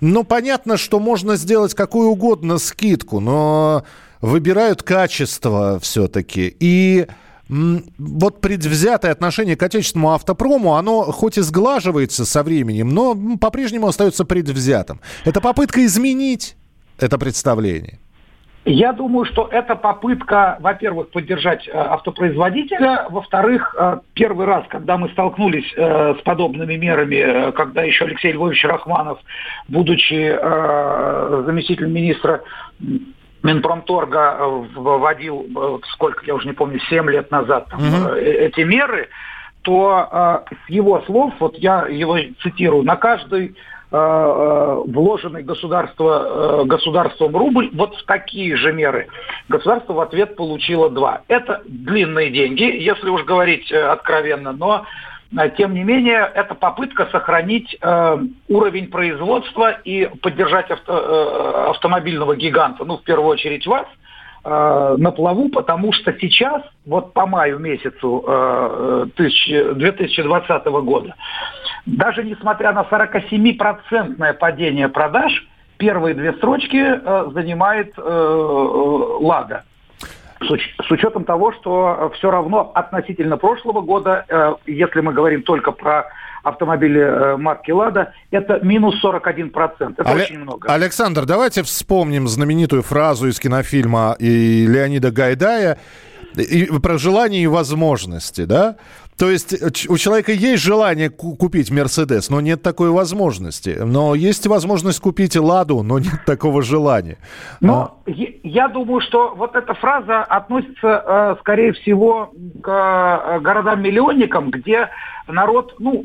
Ну, 0.00 0.24
понятно, 0.24 0.76
что 0.76 0.98
можно 0.98 1.36
сделать 1.36 1.74
какую 1.74 2.08
угодно 2.08 2.58
скидку, 2.58 3.20
но 3.20 3.84
выбирают 4.20 4.82
качество 4.82 5.78
все-таки. 5.80 6.56
И 6.58 7.06
вот 7.98 8.40
предвзятое 8.40 9.12
отношение 9.12 9.56
к 9.56 9.62
отечественному 9.62 10.12
автопрому, 10.12 10.74
оно 10.74 11.02
хоть 11.12 11.38
и 11.38 11.40
сглаживается 11.40 12.24
со 12.24 12.42
временем, 12.42 12.88
но 12.88 13.16
по-прежнему 13.38 13.88
остается 13.88 14.24
предвзятым. 14.24 15.00
Это 15.24 15.40
попытка 15.40 15.84
изменить 15.84 16.56
это 16.98 17.18
представление. 17.18 17.98
Я 18.66 18.92
думаю, 18.92 19.24
что 19.24 19.48
это 19.50 19.74
попытка, 19.74 20.58
во-первых, 20.60 21.08
поддержать 21.10 21.66
э, 21.66 21.72
автопроизводителя, 21.72 23.06
во-вторых, 23.08 23.74
э, 23.76 24.00
первый 24.12 24.44
раз, 24.44 24.66
когда 24.68 24.98
мы 24.98 25.08
столкнулись 25.08 25.72
э, 25.74 26.14
с 26.18 26.22
подобными 26.22 26.74
мерами, 26.74 27.52
когда 27.52 27.82
еще 27.82 28.04
Алексей 28.04 28.32
Львович 28.32 28.62
Рахманов, 28.64 29.18
будучи 29.68 30.38
заместителем 31.46 31.92
министра 31.92 32.42
Минпромторга, 33.42 34.36
э, 34.38 34.64
вводил, 34.74 35.46
э, 35.56 35.78
сколько, 35.92 36.24
я 36.26 36.34
уже 36.34 36.46
не 36.46 36.52
помню, 36.52 36.78
7 36.88 37.08
лет 37.10 37.30
назад 37.30 37.68
там, 37.70 37.80
э, 37.80 38.20
эти 38.20 38.60
меры, 38.60 39.08
то 39.62 40.42
с 40.66 40.70
его 40.70 41.02
слов, 41.02 41.34
вот 41.38 41.54
я 41.58 41.86
его 41.86 42.16
цитирую, 42.42 42.82
на 42.82 42.96
каждый 42.96 43.54
вложенный 43.90 45.42
государство, 45.42 46.62
государством 46.64 47.36
рубль, 47.36 47.70
вот 47.74 47.96
в 47.96 48.04
такие 48.04 48.56
же 48.56 48.72
меры 48.72 49.08
государство 49.48 49.94
в 49.94 50.00
ответ 50.00 50.36
получило 50.36 50.88
два. 50.88 51.22
Это 51.26 51.60
длинные 51.66 52.30
деньги, 52.30 52.62
если 52.62 53.10
уж 53.10 53.24
говорить 53.24 53.70
откровенно, 53.72 54.52
но 54.52 54.86
тем 55.56 55.74
не 55.74 55.84
менее, 55.84 56.28
это 56.34 56.54
попытка 56.54 57.06
сохранить 57.12 57.76
э, 57.80 58.18
уровень 58.48 58.88
производства 58.88 59.70
и 59.84 60.10
поддержать 60.22 60.70
авто- 60.70 60.92
э, 60.92 61.70
автомобильного 61.70 62.34
гиганта, 62.34 62.84
ну, 62.84 62.96
в 62.96 63.04
первую 63.04 63.28
очередь 63.28 63.64
вас, 63.66 63.86
э, 64.44 64.96
на 64.98 65.12
плаву, 65.12 65.48
потому 65.48 65.92
что 65.92 66.12
сейчас, 66.20 66.62
вот 66.84 67.12
по 67.12 67.26
маю 67.26 67.60
месяцу 67.60 68.24
э, 68.26 69.06
тысяч- 69.14 69.74
2020 69.76 70.66
года, 70.82 71.14
даже 71.86 72.24
несмотря 72.24 72.72
на 72.72 72.82
47-процентное 72.82 74.32
падение 74.34 74.88
продаж, 74.88 75.46
первые 75.76 76.14
две 76.14 76.32
строчки 76.34 76.76
э, 76.76 77.30
занимает 77.32 77.94
э, 77.96 78.02
э, 78.02 79.24
«Лада». 79.24 79.64
С, 80.40 80.50
уч- 80.50 80.84
с 80.86 80.90
учетом 80.90 81.24
того, 81.24 81.52
что 81.52 82.10
все 82.16 82.30
равно 82.30 82.72
относительно 82.74 83.36
прошлого 83.36 83.82
года, 83.82 84.24
э, 84.28 84.54
если 84.66 85.00
мы 85.00 85.12
говорим 85.12 85.42
только 85.42 85.70
про 85.72 86.06
автомобили 86.42 87.00
э, 87.00 87.36
марки 87.36 87.70
«Лада», 87.70 88.12
это 88.30 88.58
минус 88.62 88.94
41%. 89.04 89.94
Это 89.98 90.02
Але- 90.02 90.22
очень 90.24 90.38
много. 90.38 90.72
Александр, 90.72 91.26
давайте 91.26 91.62
вспомним 91.62 92.28
знаменитую 92.28 92.82
фразу 92.82 93.28
из 93.28 93.38
кинофильма 93.38 94.16
и 94.18 94.66
Леонида 94.66 95.10
Гайдая 95.10 95.78
и, 96.36 96.66
про 96.80 96.96
желание 96.98 97.42
и 97.42 97.46
возможности, 97.46 98.44
да? 98.44 98.76
То 99.20 99.30
есть 99.30 99.52
э, 99.52 99.68
у 99.90 99.98
человека 99.98 100.32
есть 100.32 100.62
желание 100.64 101.10
ку- 101.10 101.36
купить 101.36 101.70
Мерседес, 101.70 102.30
но 102.30 102.40
нет 102.40 102.62
такой 102.62 102.88
возможности. 102.90 103.76
Но 103.84 104.14
есть 104.14 104.46
возможность 104.46 104.98
купить 105.00 105.36
Ладу, 105.36 105.82
но 105.82 105.98
нет 105.98 106.24
такого 106.26 106.62
желания. 106.62 107.18
А, 107.20 107.56
Но 107.60 107.98
я- 108.06 108.28
я 108.42 108.68
думаю, 108.68 109.02
что 109.02 109.34
вот 109.36 109.54
эта 109.56 109.74
фраза 109.74 110.22
относится, 110.24 111.04
э, 111.06 111.36
скорее 111.40 111.72
всего, 111.74 112.32
к 112.62 112.68
э, 113.36 113.40
городам-миллионникам, 113.40 114.50
где 114.50 114.88
народ, 115.28 115.74
ну, 115.78 116.02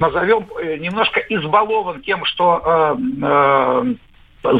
назовем, 0.00 0.46
немножко 0.82 1.20
избалован 1.20 2.02
тем, 2.02 2.24
что 2.24 2.60
э, 2.66 2.96
э, 3.22 3.94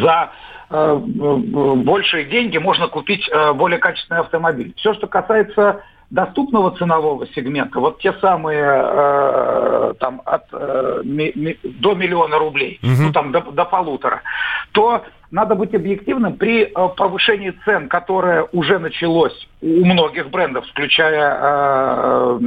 за 0.01 0.31
э, 0.71 0.97
большие 0.97 2.25
деньги 2.27 2.59
можно 2.59 2.87
купить 2.89 3.29
более 3.57 3.79
качественный 3.79 4.21
автомобиль. 4.21 4.73
Все, 4.77 4.95
что 4.95 5.07
касается 5.09 5.83
доступного 6.11 6.71
ценового 6.71 7.27
сегмента, 7.35 7.81
вот 7.81 7.99
те 7.99 8.13
самые 8.15 8.65
э, 8.65 9.95
там 10.01 10.23
от 10.25 10.43
э, 10.53 11.03
ми- 11.05 11.33
ми- 11.35 11.57
до 11.65 11.95
миллиона 11.95 12.39
рублей, 12.39 12.79
Мгм. 12.83 13.07
ну 13.07 13.13
там 13.13 13.33
до, 13.33 13.41
до 13.41 13.65
полутора, 13.67 14.23
то 14.73 15.03
надо 15.31 15.55
быть 15.55 15.75
объективным 15.75 16.37
при 16.39 16.63
э, 16.65 16.89
повышении 16.97 17.53
цен, 17.65 17.89
которое 17.89 18.47
уже 18.53 18.79
началось 18.79 19.49
у 19.61 19.85
многих 19.85 20.31
брендов, 20.31 20.65
включая 20.69 21.37
э, 21.41 22.41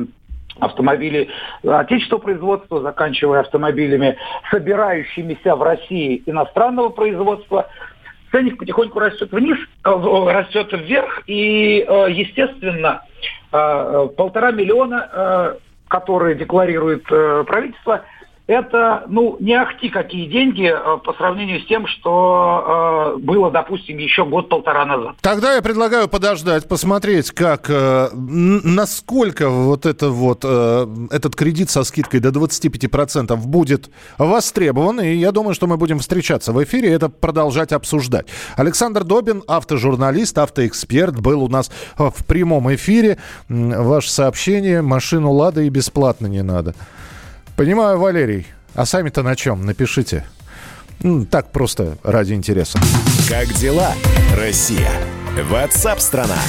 автомобили 0.59 1.29
отечественного 1.63 2.21
производства, 2.23 2.81
заканчивая 2.81 3.39
автомобилями, 3.41 4.17
собирающимися 4.49 5.55
в 5.55 5.61
России 5.63 6.23
иностранного 6.25 6.89
производства, 6.89 7.67
ценник 8.31 8.57
потихоньку 8.57 8.99
растет 8.99 9.31
вниз, 9.31 9.57
э, 9.83 10.31
растет 10.31 10.71
вверх, 10.71 11.23
и, 11.27 11.85
э, 11.87 12.05
естественно, 12.11 13.03
э, 13.51 14.07
полтора 14.15 14.51
миллиона, 14.51 15.57
которые 15.87 16.35
декларирует 16.35 17.03
правительство, 17.03 18.03
это, 18.47 19.05
ну, 19.07 19.37
не 19.39 19.53
ахти 19.53 19.89
какие 19.89 20.27
деньги 20.29 20.69
э, 20.69 20.97
по 21.03 21.13
сравнению 21.13 21.61
с 21.61 21.65
тем, 21.67 21.87
что 21.87 23.15
э, 23.15 23.19
было, 23.19 23.51
допустим, 23.51 23.97
еще 23.97 24.25
год-полтора 24.25 24.85
назад. 24.85 25.15
Тогда 25.21 25.55
я 25.55 25.61
предлагаю 25.61 26.07
подождать, 26.07 26.67
посмотреть, 26.67 27.31
как, 27.31 27.69
э, 27.69 28.09
насколько 28.13 29.49
вот 29.49 29.85
это 29.85 30.09
вот, 30.09 30.41
э, 30.43 30.87
этот 31.11 31.35
кредит 31.35 31.69
со 31.69 31.83
скидкой 31.83 32.19
до 32.19 32.29
25% 32.29 33.35
будет 33.47 33.89
востребован. 34.17 34.99
И 35.01 35.13
я 35.15 35.31
думаю, 35.31 35.53
что 35.53 35.67
мы 35.67 35.77
будем 35.77 35.99
встречаться 35.99 36.51
в 36.51 36.61
эфире 36.63 36.89
и 36.89 36.91
это 36.91 37.09
продолжать 37.09 37.71
обсуждать. 37.71 38.27
Александр 38.57 39.03
Добин, 39.03 39.43
автожурналист, 39.47 40.37
автоэксперт, 40.37 41.19
был 41.19 41.43
у 41.43 41.47
нас 41.47 41.71
э, 41.97 42.09
в 42.09 42.25
прямом 42.25 42.73
эфире. 42.75 43.17
Ваше 43.47 44.11
сообщение, 44.11 44.81
машину 44.81 45.31
«Лада» 45.31 45.61
и 45.61 45.69
бесплатно 45.69 46.27
не 46.27 46.43
надо. 46.43 46.75
Понимаю, 47.61 47.99
Валерий. 47.99 48.47
А 48.73 48.87
сами-то 48.87 49.21
на 49.21 49.35
чем? 49.35 49.67
Напишите. 49.67 50.25
М, 51.03 51.27
Так 51.27 51.51
просто 51.51 51.95
ради 52.01 52.33
интереса. 52.33 52.79
Как 53.29 53.53
дела, 53.53 53.93
Россия? 54.35 54.89
Ватсап-страна! 55.47 56.39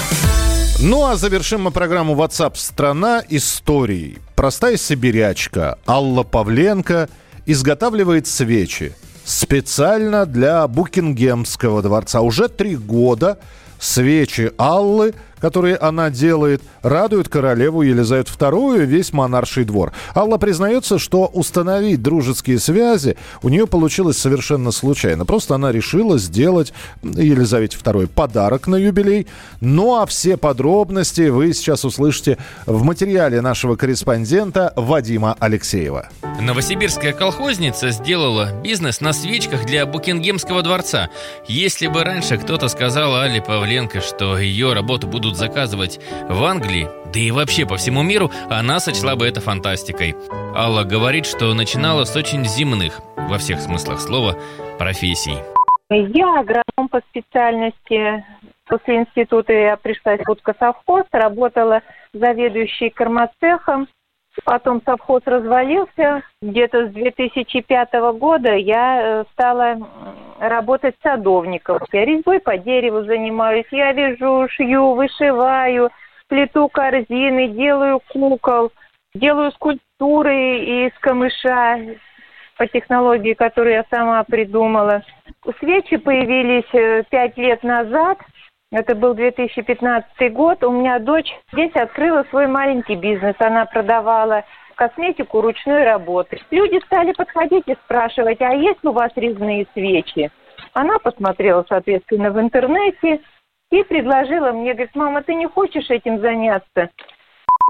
Ну 0.81 1.05
а 1.05 1.17
завершим 1.17 1.65
мы 1.65 1.71
программу 1.71 2.15
WhatsApp 2.15 2.53
страна 2.57 3.23
историей. 3.29 4.21
Простая 4.37 4.79
сибирячка 4.79 5.77
Алла 5.87 6.23
Павленко 6.23 7.11
изготавливает 7.45 8.27
свечи 8.27 8.95
специально 9.27 10.25
для 10.25 10.67
Букингемского 10.67 11.83
дворца. 11.83 12.23
Уже 12.23 12.49
три 12.49 12.75
года 12.75 13.39
свечи 13.79 14.51
Аллы, 14.57 15.13
которые 15.43 15.77
она 15.77 16.09
делает, 16.09 16.63
радуют 16.83 17.29
королеву 17.29 17.83
Елизавету 17.83 18.33
II 18.39 18.85
и 18.85 18.87
весь 18.87 19.13
монарший 19.13 19.65
двор. 19.65 19.93
Алла 20.15 20.39
признается, 20.39 21.01
что 21.01 21.27
установить 21.27 22.01
дружеские 22.01 22.61
связи 22.61 23.17
у 23.43 23.49
нее 23.49 23.67
получилось 23.67 24.19
совершенно 24.19 24.71
случайно. 24.71 25.27
Просто 25.27 25.57
она 25.57 25.73
решила 25.73 26.17
сделать 26.17 26.73
Елизавете 27.03 27.77
II 27.77 28.07
подарок 28.07 28.69
на 28.69 28.77
юбилей. 28.77 29.27
Ну 29.61 29.97
а 29.97 30.07
все 30.07 30.37
подробности 30.37 31.29
вы 31.29 31.53
сейчас 31.53 31.85
услышите 31.85 32.39
в 32.67 32.85
материале 32.85 33.41
нашего 33.41 33.75
корреспондента 33.75 34.73
Вадима 34.77 35.37
Алексеева. 35.41 36.09
Новосибирская 36.41 37.13
колхозница 37.13 37.91
сделала 37.91 38.53
бизнес 38.63 39.01
на 39.01 39.13
свечках 39.13 39.67
для 39.67 39.87
Букингемского 39.87 40.63
дворца. 40.63 41.09
Если 41.49 41.89
бы 41.89 42.05
раньше 42.05 42.39
кто-то 42.39 42.69
сказал 42.69 43.17
Алле 43.17 43.43
Павленко, 43.43 44.01
что 44.01 44.39
ее 44.39 44.73
работу 44.73 45.09
будут 45.09 45.32
заказывать 45.37 46.01
в 46.29 46.45
Англии, 46.45 46.89
да 47.13 47.21
и 47.21 47.31
вообще 47.31 47.67
по 47.67 47.77
всему 47.77 48.03
миру, 48.03 48.31
она 48.51 48.81
сочла 48.81 49.17
бы 49.17 49.27
это 49.27 49.41
фантастикой. 49.41 50.15
Алла 50.55 50.85
говорит, 50.85 51.27
что 51.27 51.53
начинала 51.55 52.05
с 52.05 52.17
очень 52.17 52.45
земных, 52.45 53.01
во 53.17 53.39
всех 53.39 53.61
смыслах 53.61 54.01
слова, 54.01 54.37
профессий. 54.79 55.37
Я 55.91 56.41
агроном 56.41 56.89
по 56.91 57.01
специальности. 57.11 58.25
После 58.67 59.01
института 59.01 59.53
я 59.53 59.77
пришла 59.77 60.17
в 60.17 60.55
совхоз, 60.59 61.05
работала 61.13 61.83
заведующей 62.15 62.91
кормоцехом. 62.91 63.89
Потом 64.45 64.81
совхоз 64.85 65.23
развалился. 65.27 66.23
Где-то 66.41 66.89
с 66.89 66.93
2005 66.93 67.93
года 68.19 68.55
я 68.55 69.01
э, 69.01 69.25
стала 69.33 69.77
работать 70.39 70.97
садовником. 71.03 71.79
Я 71.93 72.05
резьбой 72.05 72.41
по 72.41 72.57
дереву 72.57 73.03
занимаюсь. 73.05 73.67
Я 73.71 73.93
вяжу, 73.93 74.49
шью, 74.49 74.95
вышиваю, 74.95 75.91
плету 76.29 76.69
корзины, 76.69 77.49
делаю 77.49 78.01
кукол, 78.09 78.73
делаю 79.15 79.53
скульптуры 79.53 80.87
из 80.87 80.93
камыша 81.01 81.79
по 82.57 82.67
технологии, 82.67 83.35
которую 83.35 83.75
я 83.75 83.85
сама 83.91 84.25
придумала. 84.25 85.03
Свечи 85.59 85.99
появились 85.99 86.73
э, 86.73 87.03
пять 87.11 87.37
лет 87.37 87.63
назад. 87.63 88.19
Это 88.73 88.95
был 88.95 89.13
2015 89.13 90.33
год. 90.33 90.65
У 90.65 90.71
меня 90.71 90.99
дочь 90.99 91.31
здесь 91.53 91.73
открыла 91.75 92.25
свой 92.31 92.47
маленький 92.47 92.97
бизнес. 92.97 93.35
Она 93.39 93.67
продавала 93.67 94.45
косметику 94.77 95.43
ручной 95.43 95.85
работы. 95.85 96.41
Люди 96.51 96.83
стали 96.87 97.13
подходить 97.13 97.65
и 97.67 97.75
спрашивать, 97.85 98.41
а 98.41 98.55
есть 98.55 98.83
у 98.83 98.93
вас 98.93 99.13
резные 99.15 99.67
свечи? 99.75 100.31
Она 100.73 100.99
посмотрела, 100.99 101.67
соответственно, 101.69 102.31
в 102.31 102.41
интернете 102.41 103.21
и 103.71 103.83
предложила 103.85 104.53
мне, 104.53 104.73
говорит, 104.73 104.95
мама, 104.95 105.23
ты 105.23 105.35
не 105.35 105.47
хочешь 105.47 105.91
этим 105.91 106.21
заняться? 106.21 106.89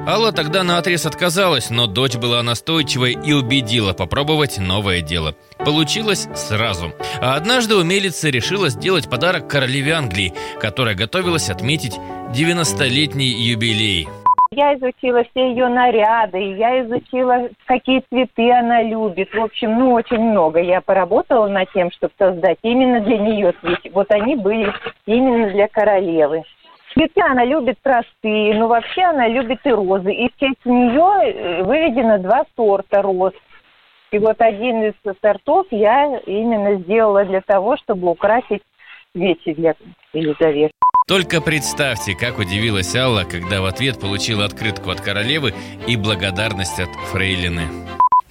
Алла 0.00 0.33
тогда 0.33 0.64
на 0.64 0.78
отрез 0.78 1.07
отказалась, 1.07 1.70
но 1.70 1.87
дочь 1.87 2.16
была 2.16 2.42
настойчивой 2.42 3.12
и 3.12 3.33
убедила 3.33 3.92
попробовать 3.92 4.59
новое 4.59 5.00
дело. 5.00 5.35
Получилось 5.59 6.28
сразу. 6.35 6.92
А 7.20 7.37
однажды 7.37 7.76
умелица 7.76 8.28
решила 8.28 8.68
сделать 8.68 9.09
подарок 9.09 9.48
королеве 9.48 9.92
Англии, 9.92 10.33
которая 10.61 10.96
готовилась 10.96 11.50
отметить 11.50 11.96
90-летний 12.35 13.31
юбилей. 13.31 14.09
Я 14.50 14.74
изучила 14.74 15.24
все 15.31 15.50
ее 15.50 15.68
наряды, 15.68 16.57
я 16.57 16.85
изучила, 16.85 17.48
какие 17.64 18.02
цветы 18.11 18.52
она 18.52 18.83
любит. 18.83 19.33
В 19.33 19.40
общем, 19.40 19.78
ну, 19.78 19.92
очень 19.92 20.18
много. 20.18 20.61
Я 20.61 20.83
поработала 20.83 21.48
над 21.48 21.72
тем, 21.72 21.90
чтобы 21.92 22.12
создать 22.18 22.59
именно 22.62 23.00
для 23.00 23.16
нее 23.16 23.55
цветы. 23.62 23.90
Вот 23.94 24.11
они 24.11 24.37
были 24.37 24.70
именно 25.07 25.50
для 25.52 25.68
королевы. 25.68 26.42
Цветы 26.92 27.20
она 27.22 27.44
любит 27.44 27.78
простые, 27.83 28.55
но 28.55 28.68
вообще 28.68 29.02
она 29.02 29.28
любит 29.28 29.61
и 29.64 29.70
розы. 29.70 30.12
И 30.12 30.28
в 30.28 30.37
честь 30.38 30.64
нее 30.64 31.33
э, 31.33 31.62
выведено 31.62 32.18
два 32.18 32.44
сорта 32.57 33.02
роз. 33.02 33.33
И 34.11 34.18
вот 34.18 34.40
один 34.40 34.83
из 34.83 34.94
сортов 35.22 35.66
я 35.70 36.18
именно 36.26 36.76
сделала 36.83 37.24
для 37.24 37.40
того, 37.40 37.76
чтобы 37.78 38.11
украсить 38.11 38.62
свечи 39.14 39.55
для 39.55 39.74
Елизаветы. 40.12 40.72
Только 41.09 41.40
представьте, 41.40 42.14
как 42.14 42.38
удивилась 42.38 42.94
Алла, 42.94 43.24
когда 43.24 43.61
в 43.61 43.64
ответ 43.64 43.98
получила 44.00 44.44
открытку 44.44 44.90
от 44.90 45.00
королевы 45.00 45.52
и 45.87 45.96
благодарность 45.96 46.78
от 46.78 46.90
фрейлины. 47.11 47.62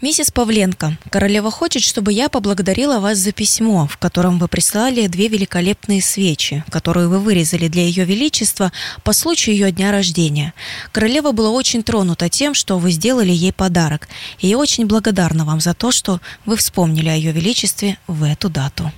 Миссис 0.02 0.32
Павленко, 0.32 0.98
королева 1.12 1.52
хочет, 1.52 1.84
чтобы 1.84 2.12
я 2.12 2.28
поблагодарила 2.28 3.00
вас 3.00 3.20
за 3.20 3.32
письмо, 3.32 3.86
в 3.86 3.98
котором 3.98 4.40
вы 4.40 4.48
прислали 4.48 5.06
две 5.06 5.28
великолепные 5.28 6.02
свечи, 6.02 6.64
которые 6.72 7.08
вы 7.08 7.20
вырезали 7.20 7.68
для 7.68 7.84
ее 7.84 8.04
величества 8.04 8.72
по 9.04 9.14
случаю 9.14 9.54
ее 9.54 9.72
дня 9.72 9.92
рождения. 9.92 10.56
Королева 10.92 11.34
была 11.34 11.52
очень 11.52 11.84
тронута 11.84 12.30
тем, 12.30 12.56
что 12.56 12.80
вы 12.80 12.90
сделали 12.90 13.32
ей 13.32 13.54
подарок, 13.54 14.10
и 14.40 14.48
я 14.48 14.58
очень 14.58 14.88
благодарна 14.88 15.46
вам 15.46 15.60
за 15.60 15.76
то, 15.76 15.92
что 15.92 16.20
вы 16.48 16.58
вспомнили 16.58 17.10
о 17.10 17.16
ее 17.16 17.32
величестве 17.32 18.00
в 18.08 18.24
эту 18.24 18.50
дату. 18.50 18.92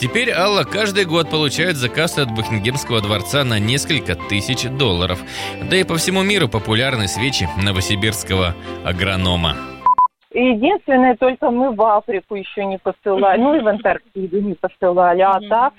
Теперь 0.00 0.30
Алла 0.30 0.62
каждый 0.62 1.04
год 1.04 1.30
получает 1.30 1.76
заказ 1.76 2.16
от 2.16 2.30
Букингемского 2.30 3.00
дворца 3.00 3.42
на 3.42 3.58
несколько 3.58 4.14
тысяч 4.14 4.62
долларов. 4.62 5.18
Да 5.68 5.76
и 5.76 5.82
по 5.82 5.96
всему 5.96 6.22
миру 6.22 6.48
популярны 6.48 7.08
свечи 7.08 7.48
новосибирского 7.56 8.54
агронома. 8.84 9.73
Единственное, 10.34 11.16
только 11.16 11.50
мы 11.50 11.72
в 11.72 11.80
Африку 11.80 12.34
еще 12.34 12.64
не 12.64 12.78
посылали, 12.78 13.40
ну 13.40 13.54
и 13.54 13.60
в 13.60 13.68
Антарктиду 13.68 14.40
не 14.40 14.54
посылали, 14.54 15.22
а 15.22 15.38
так 15.48 15.74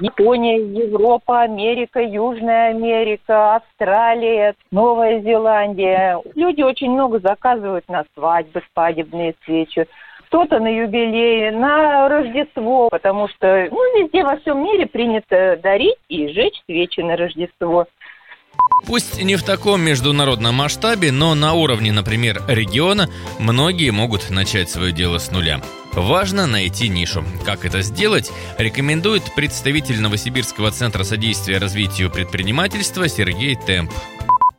Япония, 0.00 0.58
Европа, 0.58 1.42
Америка, 1.42 2.00
Южная 2.00 2.70
Америка, 2.70 3.56
Австралия, 3.56 4.54
Новая 4.70 5.20
Зеландия. 5.20 6.20
Люди 6.34 6.62
очень 6.62 6.92
много 6.92 7.18
заказывают 7.18 7.86
на 7.88 8.04
свадьбы, 8.14 8.62
свадебные 8.72 9.34
свечи. 9.44 9.86
Кто-то 10.28 10.60
на 10.60 10.68
юбилей, 10.68 11.50
на 11.50 12.08
Рождество, 12.08 12.88
потому 12.88 13.28
что 13.28 13.68
ну, 13.70 14.00
везде 14.00 14.24
во 14.24 14.36
всем 14.36 14.64
мире 14.64 14.86
принято 14.86 15.58
дарить 15.62 15.98
и 16.08 16.28
жечь 16.28 16.62
свечи 16.64 17.00
на 17.00 17.16
Рождество. 17.16 17.86
Пусть 18.86 19.22
не 19.22 19.36
в 19.36 19.42
таком 19.42 19.80
международном 19.80 20.56
масштабе, 20.56 21.12
но 21.12 21.34
на 21.34 21.54
уровне, 21.54 21.92
например, 21.92 22.42
региона, 22.48 23.08
многие 23.38 23.90
могут 23.90 24.30
начать 24.30 24.70
свое 24.70 24.92
дело 24.92 25.18
с 25.18 25.30
нуля. 25.30 25.62
Важно 25.92 26.46
найти 26.46 26.88
нишу. 26.88 27.24
Как 27.44 27.64
это 27.64 27.82
сделать, 27.82 28.32
рекомендует 28.58 29.22
представитель 29.34 30.00
Новосибирского 30.00 30.70
центра 30.70 31.04
содействия 31.04 31.58
развитию 31.58 32.10
предпринимательства 32.10 33.08
Сергей 33.08 33.56
Темп. 33.56 33.92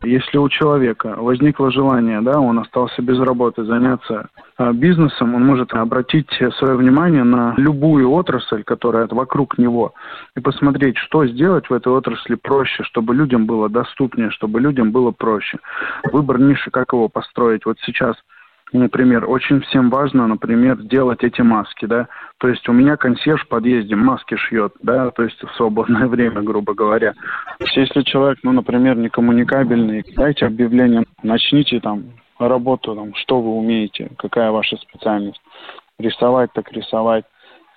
Если 0.04 0.38
у 0.38 0.50
человека 0.50 1.16
возникло 1.18 1.72
желание, 1.72 2.20
да, 2.22 2.40
он 2.40 2.60
остался 2.60 3.02
без 3.02 3.20
работы, 3.20 3.64
заняться 3.64 4.28
а, 4.58 4.74
бизнесом, 4.74 5.34
он 5.34 5.46
может 5.46 5.74
обратить 5.74 6.30
свое 6.58 6.76
внимание 6.76 7.24
на 7.24 7.54
любую 7.56 8.12
отрасль, 8.12 8.64
которая 8.64 9.08
вокруг 9.08 9.58
него, 9.58 9.94
и 10.36 10.42
посмотреть, 10.42 10.98
что 10.98 11.26
сделать 11.26 11.70
в 11.70 11.74
этой 11.74 11.94
отрасли 11.94 12.36
проще, 12.36 12.84
чтобы 12.84 13.16
людям 13.16 13.46
было 13.46 13.70
доступнее, 13.70 14.30
чтобы 14.32 14.60
людям 14.60 14.92
было 14.92 15.12
проще. 15.12 15.60
Выбор 16.12 16.38
ниши, 16.38 16.70
как 16.70 16.92
его 16.92 17.08
построить. 17.08 17.66
Вот 17.66 17.78
сейчас– 17.86 18.18
например, 18.74 19.30
очень 19.30 19.62
всем 19.62 19.90
важно, 19.90 20.28
например, 20.28 20.78
делать 20.78 21.24
эти 21.24 21.42
маски, 21.42 21.86
да, 21.86 22.08
то 22.44 22.50
есть 22.50 22.68
у 22.68 22.74
меня 22.74 22.98
консьерж 22.98 23.42
в 23.46 23.48
подъезде 23.48 23.96
маски 23.96 24.36
шьет, 24.36 24.74
да, 24.82 25.12
то 25.12 25.24
есть 25.24 25.42
в 25.42 25.56
свободное 25.56 26.08
время, 26.10 26.42
грубо 26.42 26.74
говоря. 26.74 27.14
Если 27.74 28.02
человек, 28.02 28.40
ну, 28.44 28.52
например, 28.52 28.98
не 28.98 29.08
коммуникабельный, 29.08 30.04
дайте 30.18 30.48
объявление, 30.48 31.06
начните 31.24 31.80
там 31.80 32.04
работу, 32.38 32.96
там, 32.96 33.16
что 33.16 33.40
вы 33.40 33.50
умеете, 33.58 34.12
какая 34.18 34.52
ваша 34.52 34.76
специальность. 34.76 35.42
Рисовать 35.98 36.52
так 36.52 36.70
рисовать, 36.74 37.24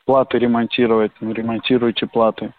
платы 0.07 0.39
ремонтировать, 0.39 1.11
ну, 1.21 1.33
ремонтируйте 1.33 2.07
платы. 2.07 2.53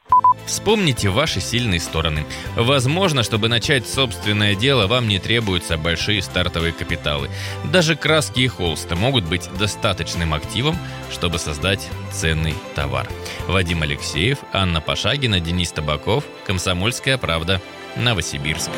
Вспомните 0.45 1.09
ваши 1.09 1.39
сильные 1.39 1.79
стороны. 1.79 2.25
Возможно, 2.55 3.23
чтобы 3.23 3.47
начать 3.47 3.87
собственное 3.87 4.53
дело, 4.53 4.87
вам 4.87 5.07
не 5.07 5.17
требуются 5.17 5.77
большие 5.77 6.21
стартовые 6.21 6.73
капиталы. 6.73 7.29
Даже 7.71 7.95
краски 7.95 8.41
и 8.41 8.47
холсты 8.47 8.95
могут 8.95 9.23
быть 9.25 9.49
достаточным 9.57 10.33
активом, 10.33 10.75
чтобы 11.09 11.39
создать 11.39 11.89
ценный 12.11 12.53
товар. 12.75 13.07
Вадим 13.47 13.81
Алексеев, 13.81 14.39
Анна 14.51 14.81
Пашагина, 14.81 15.39
Денис 15.39 15.71
Табаков, 15.71 16.25
Комсомольская 16.45 17.17
правда, 17.17 17.61
Новосибирск. 17.95 18.71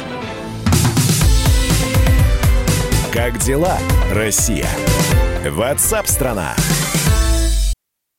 Как 3.12 3.40
дела, 3.40 3.78
Россия? 4.14 4.68
Ватсап-страна! 5.44 6.56